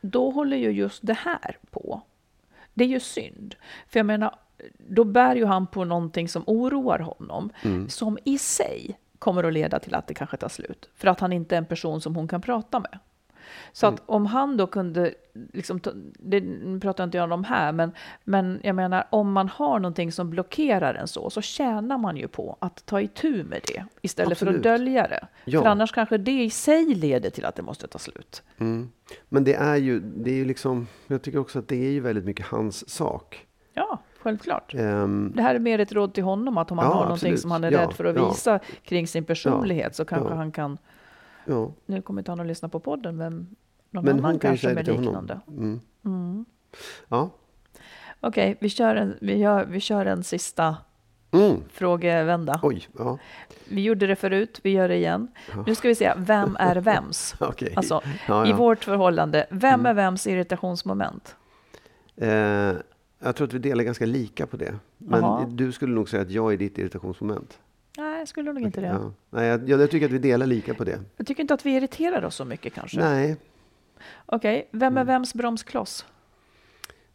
[0.00, 2.02] Då håller ju just det här på.
[2.74, 3.54] Det är ju synd.
[3.88, 4.34] För jag menar,
[4.88, 7.88] då bär ju han på någonting som oroar honom, Mm.
[7.88, 10.90] som i sig kommer att leda till att det kanske tar slut.
[10.94, 12.98] För att han inte är en person som hon kan prata med.
[13.72, 13.94] Så Mm.
[13.94, 15.14] att om han då kunde,
[15.52, 15.80] liksom,
[16.18, 16.42] det
[16.80, 17.92] pratar inte jag om här, men,
[18.24, 22.28] men jag menar om man har någonting som blockerar en så, så tjänar man ju
[22.28, 24.56] på att ta itu med det istället för Absolut.
[24.56, 25.26] att dölja det.
[25.44, 25.62] Ja.
[25.62, 28.42] För annars kanske det i sig leder till att det måste ta slut.
[28.58, 28.90] Mm.
[29.28, 32.00] Men det är ju, det är ju liksom, jag tycker också att det är ju
[32.00, 33.44] väldigt mycket hans sak.
[33.74, 34.74] Ja, självklart.
[34.74, 37.14] Ehm, Det här är mer ett råd till honom, att om han Ja, har någonting
[37.14, 37.40] absolut.
[37.40, 38.28] som han är Ja, rädd för att ja.
[38.28, 40.78] visa kring sin personlighet så kanske han kan,
[41.48, 41.72] ja.
[41.86, 43.56] nu kommer inte han att lyssna på podden, men
[43.90, 45.40] någon Men annan kanske med liknande.
[45.48, 45.80] Mm.
[46.04, 46.44] Mm.
[47.08, 47.30] Ja.
[48.20, 50.76] Okej, vi, kör en, vi, gör, vi kör en sista
[51.30, 51.56] Mm.
[51.72, 52.60] frågevända.
[52.62, 53.18] Oj, ja.
[53.68, 55.28] Vi gjorde det förut, vi gör det igen.
[55.66, 57.34] Nu ska vi se, vem är vems?
[57.40, 57.72] Okej.
[57.76, 58.56] Alltså, Ja, i ja.
[58.56, 59.86] vårt förhållande, vem Mm.
[59.86, 61.36] är vems irritationsmoment?
[62.16, 62.28] Eh,
[63.18, 64.74] jag tror att vi delar ganska lika på det.
[64.98, 65.46] Men Jaha.
[65.50, 67.58] du skulle nog säga att jag är ditt irritationsmoment.
[68.28, 68.86] Jag skulle nog inte det.
[68.86, 69.12] Ja.
[69.30, 71.00] Nej, jag, jag tycker att vi delar lika på det.
[71.16, 73.00] Jag tycker inte att vi irriterar oss så mycket kanske.
[73.00, 73.36] Nej,
[74.26, 74.96] Okej, vem Mm.
[74.98, 76.06] är vems bromskloss?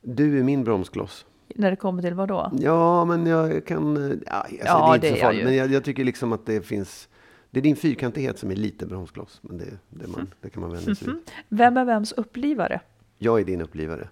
[0.02, 1.26] du är min bromskloss.
[1.56, 2.52] När det kommer till vad då?
[2.60, 3.96] Ja, men jag kan...
[4.26, 5.44] Ja, alltså, Ja, det är inte det är jag ju.
[5.44, 7.10] men jag, jag tycker liksom att det finns...
[7.52, 10.72] Det är din fyrkantighet som är lite bromskloss, men det, det, man, det kan man
[10.72, 11.16] vänja sig vid.
[11.50, 12.80] Vem är vems upplivare?
[13.18, 14.08] Jag är din upplivare.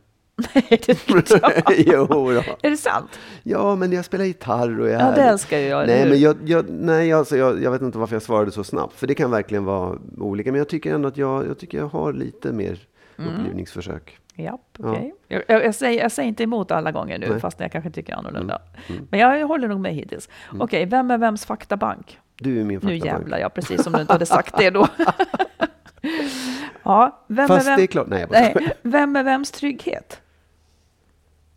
[0.55, 1.73] Nej, det är inte jag.
[1.77, 2.43] jo, då.
[2.61, 3.19] Är det sant?
[3.43, 5.31] Ja, men jag spelar gitarr och jag Ja, är det härlig.
[5.31, 5.87] älskar jag.
[5.87, 8.93] Nej, men jag, jag, nej alltså, jag, jag vet inte varför jag svarade så snabbt.
[8.95, 10.51] För det kan verkligen vara olika.
[10.51, 12.79] Men jag tycker ändå att jag, jag, tycker jag har lite mer
[13.17, 13.33] Mm.
[13.39, 14.17] upplivningsförsök.
[14.35, 14.91] Japp, Ja.
[14.91, 15.13] okej.
[15.27, 17.39] Jag, jag, jag, säger, jag säger inte emot alla gånger nu, Nej.
[17.39, 18.61] fast jag kanske tycker annorlunda.
[18.89, 19.07] Mm.
[19.11, 20.29] Men jag håller nog med hittills.
[20.59, 22.19] Okej, vem är vems faktabank?
[22.39, 23.05] Du är min Nu faktabank.
[23.05, 24.87] jävlar, ja, precis som du inte hade sagt det då.
[26.83, 28.07] ja, vem Fast är vem, det är klart.
[28.07, 30.21] Nej, nej, vem är vems trygghet?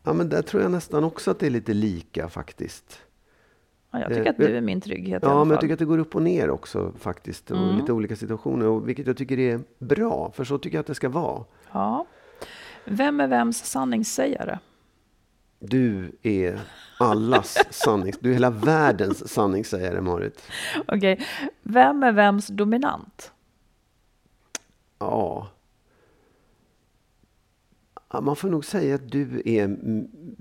[0.02, 2.98] Ja, men där tror jag nästan också att det är lite lika faktiskt.
[3.90, 5.60] Ja, jag tycker Eh, att du är min trygghet i Ja, alla men jag fall.
[5.60, 7.50] tycker att det går upp och ner också faktiskt.
[7.50, 7.76] Och Mm.
[7.76, 8.66] lite olika situationer.
[8.66, 10.32] Och vilket jag tycker är bra.
[10.34, 11.44] För så tycker jag att det ska vara.
[11.72, 12.06] Ja.
[12.84, 14.58] Vem är vems sanningssägare?
[15.58, 16.60] Du är
[16.98, 18.18] allas sannings...
[18.20, 20.42] Du är hela världens sanningssägare, Marit.
[20.88, 21.26] Okej,
[21.62, 23.32] vem är vems dominant?
[24.98, 25.48] Ja.
[28.22, 29.76] Man får nog säga att du är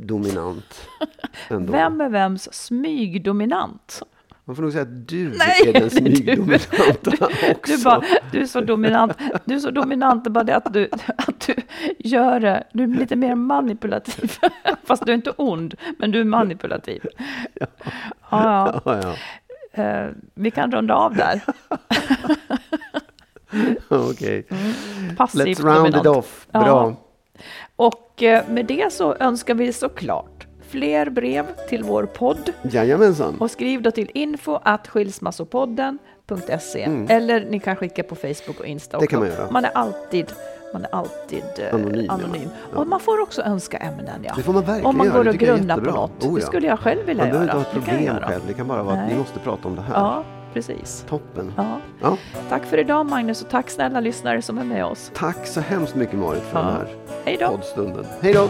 [0.06, 0.88] dominant.
[1.49, 1.72] Ändå.
[1.74, 4.01] Vem är vems smygdominant?
[4.45, 7.12] Man får nog säga att du Nej, är den du- smygdominanta
[7.51, 7.78] också.
[7.78, 11.39] Du, bara, du är så dominant, du är så dominant, bara det att du, att
[11.47, 11.56] du
[11.99, 14.32] gör det, du är lite mer manipulativ.
[14.84, 17.06] Fast du är inte ond, men du är manipulativ.
[17.54, 17.68] Ja,
[18.30, 18.82] ja.
[18.86, 19.16] Ja, ja.
[19.84, 21.41] Eh, vi kan runda av där.
[23.89, 24.45] Okej.
[25.18, 26.18] Passivt Let's round it dominant.
[26.18, 26.47] off.
[26.51, 26.68] Bra.
[26.68, 26.95] Ja.
[27.76, 32.49] Och eh, med det så önskar vi såklart fler brev till vår podd.
[32.62, 33.38] Jajamensan.
[33.39, 38.97] Och skriv då till info at skilsmassopodden.se eller ni kan skicka på Facebook och Insta
[38.97, 39.01] Mm.
[39.01, 39.16] Det också.
[39.16, 39.51] kan man göra.
[39.51, 40.26] Man är alltid,
[40.74, 42.49] man är alltid eh, Anonym, anonym.
[42.74, 42.80] Ja.
[42.80, 44.24] Och man får också önska ämnen.
[44.28, 44.34] Ja.
[44.38, 46.24] Det får man verkligen Om man går Det och grunnar på något.
[46.24, 46.45] Oh, Det ja.
[46.47, 47.60] skulle jag själv vilja Man behöver göra.
[47.60, 48.41] inte ha ett Det problem själv.
[48.47, 49.18] Det kan bara vara att ni Nej.
[49.18, 49.93] måste prata om det här.
[49.93, 50.24] Ja,
[50.54, 51.06] precis.
[51.10, 51.54] Toppen.
[51.58, 51.78] Ja.
[52.01, 52.18] Ja.
[52.49, 55.12] Tack för idag Magnus och tack snälla lyssnare som är med oss.
[55.16, 56.66] Tack så hemskt mycket Marit för Ja.
[56.66, 56.88] den här
[57.26, 57.47] Hej då!
[57.47, 58.06] poddstunden.
[58.22, 58.49] Hej då!